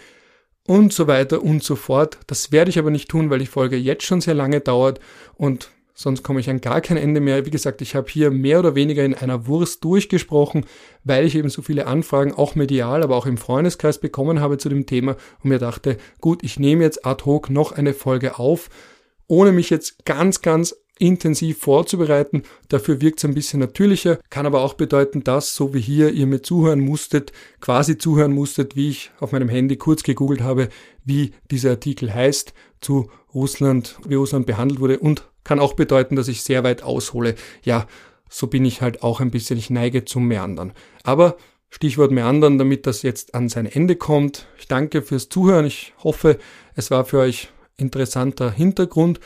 [0.67, 2.19] und so weiter und so fort.
[2.27, 5.01] Das werde ich aber nicht tun, weil die Folge jetzt schon sehr lange dauert
[5.35, 5.71] und
[6.01, 7.45] sonst komme ich an gar kein Ende mehr.
[7.45, 10.65] Wie gesagt, ich habe hier mehr oder weniger in einer Wurst durchgesprochen,
[11.05, 14.71] weil ich eben so viele Anfragen, auch medial, aber auch im Freundeskreis bekommen habe zu
[14.71, 18.71] dem Thema und mir dachte, gut, ich nehme jetzt ad hoc noch eine Folge auf,
[19.27, 22.45] ohne mich jetzt ganz, ganz intensiv vorzubereiten.
[22.69, 26.27] Dafür wirkt es ein bisschen natürlicher, kann aber auch bedeuten, dass, so wie hier ihr
[26.27, 30.71] mir zuhören musstet, quasi zuhören musstet, wie ich auf meinem Handy kurz gegoogelt habe,
[31.05, 36.29] wie dieser Artikel heißt zu Russland, wie Russland behandelt wurde und kann auch bedeuten, dass
[36.29, 37.35] ich sehr weit aushole.
[37.65, 37.89] Ja,
[38.29, 40.73] so bin ich halt auch ein bisschen, ich neige zum Meandern.
[41.03, 41.37] Aber
[41.71, 44.47] Stichwort Meandern, damit das jetzt an sein Ende kommt.
[44.61, 45.67] Ich danke fürs Zuhören.
[45.67, 46.39] Ich hoffe,
[46.77, 49.19] es war für euch interessanter Hintergrund.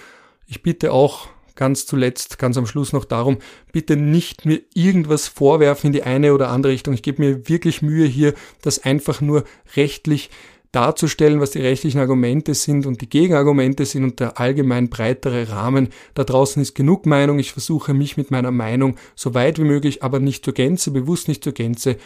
[0.46, 3.36] Ich bitte auch ganz zuletzt, ganz am Schluss noch darum,
[3.70, 6.94] bitte nicht mir irgendwas vorwerfen in die eine oder andere Richtung.
[6.94, 8.32] Ich gebe mir wirklich Mühe hier,
[8.62, 9.44] das einfach nur
[9.76, 10.30] rechtlich
[10.74, 15.88] darzustellen, was die rechtlichen Argumente sind und die Gegenargumente sind und der allgemein breitere Rahmen.
[16.14, 17.38] Da draußen ist genug Meinung.
[17.38, 21.28] Ich versuche mich mit meiner Meinung so weit wie möglich, aber nicht zur Gänze, bewusst
[21.28, 21.96] nicht zur Gänze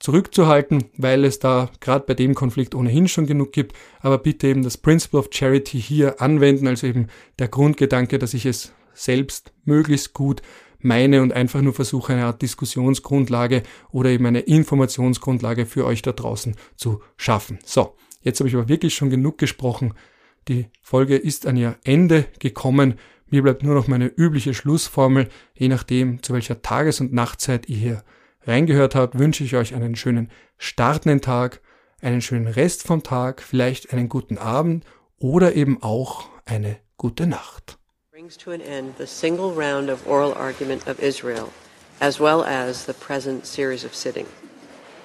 [0.00, 3.76] zurückzuhalten, weil es da gerade bei dem Konflikt ohnehin schon genug gibt.
[4.00, 7.06] Aber bitte eben das Principle of Charity hier anwenden, also eben
[7.38, 10.42] der Grundgedanke, dass ich es selbst möglichst gut
[10.84, 16.12] meine und einfach nur versuche, eine Art Diskussionsgrundlage oder eben eine Informationsgrundlage für euch da
[16.12, 17.58] draußen zu schaffen.
[17.64, 19.94] So, jetzt habe ich aber wirklich schon genug gesprochen.
[20.48, 22.98] Die Folge ist an ihr Ende gekommen.
[23.30, 25.28] Mir bleibt nur noch meine übliche Schlussformel.
[25.54, 28.04] Je nachdem, zu welcher Tages- und Nachtzeit ihr hier
[28.44, 31.60] reingehört habt, wünsche ich euch einen schönen startenden Tag,
[32.00, 34.84] einen schönen Rest vom Tag, vielleicht einen guten Abend
[35.18, 37.78] oder eben auch eine gute Nacht.
[38.22, 41.52] Brings to an end the single round of oral argument of Israel,
[42.00, 44.28] as well as the present series of sitting.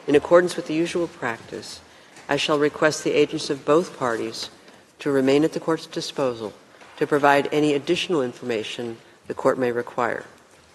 [0.06, 1.82] In accordance with the usual practice,
[2.30, 4.52] I shall request the agents of both parties
[5.00, 6.54] to remain at the court's disposal
[6.98, 10.26] to provide any additional information the court may require.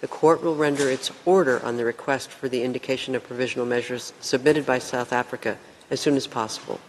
[0.00, 4.12] The court will render its order on the request for the indication of provisional measures
[4.20, 5.58] submitted by South Africa
[5.92, 6.80] as soon as possible.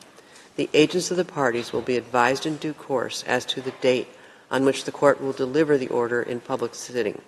[0.56, 4.08] The agents of the parties will be advised in due course as to the date
[4.54, 7.20] on which the court will deliver the order in public sitting.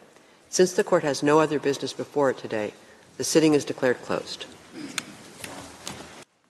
[0.50, 2.74] Since the court has no other business before it today,
[3.18, 4.46] the sitting is declared closed.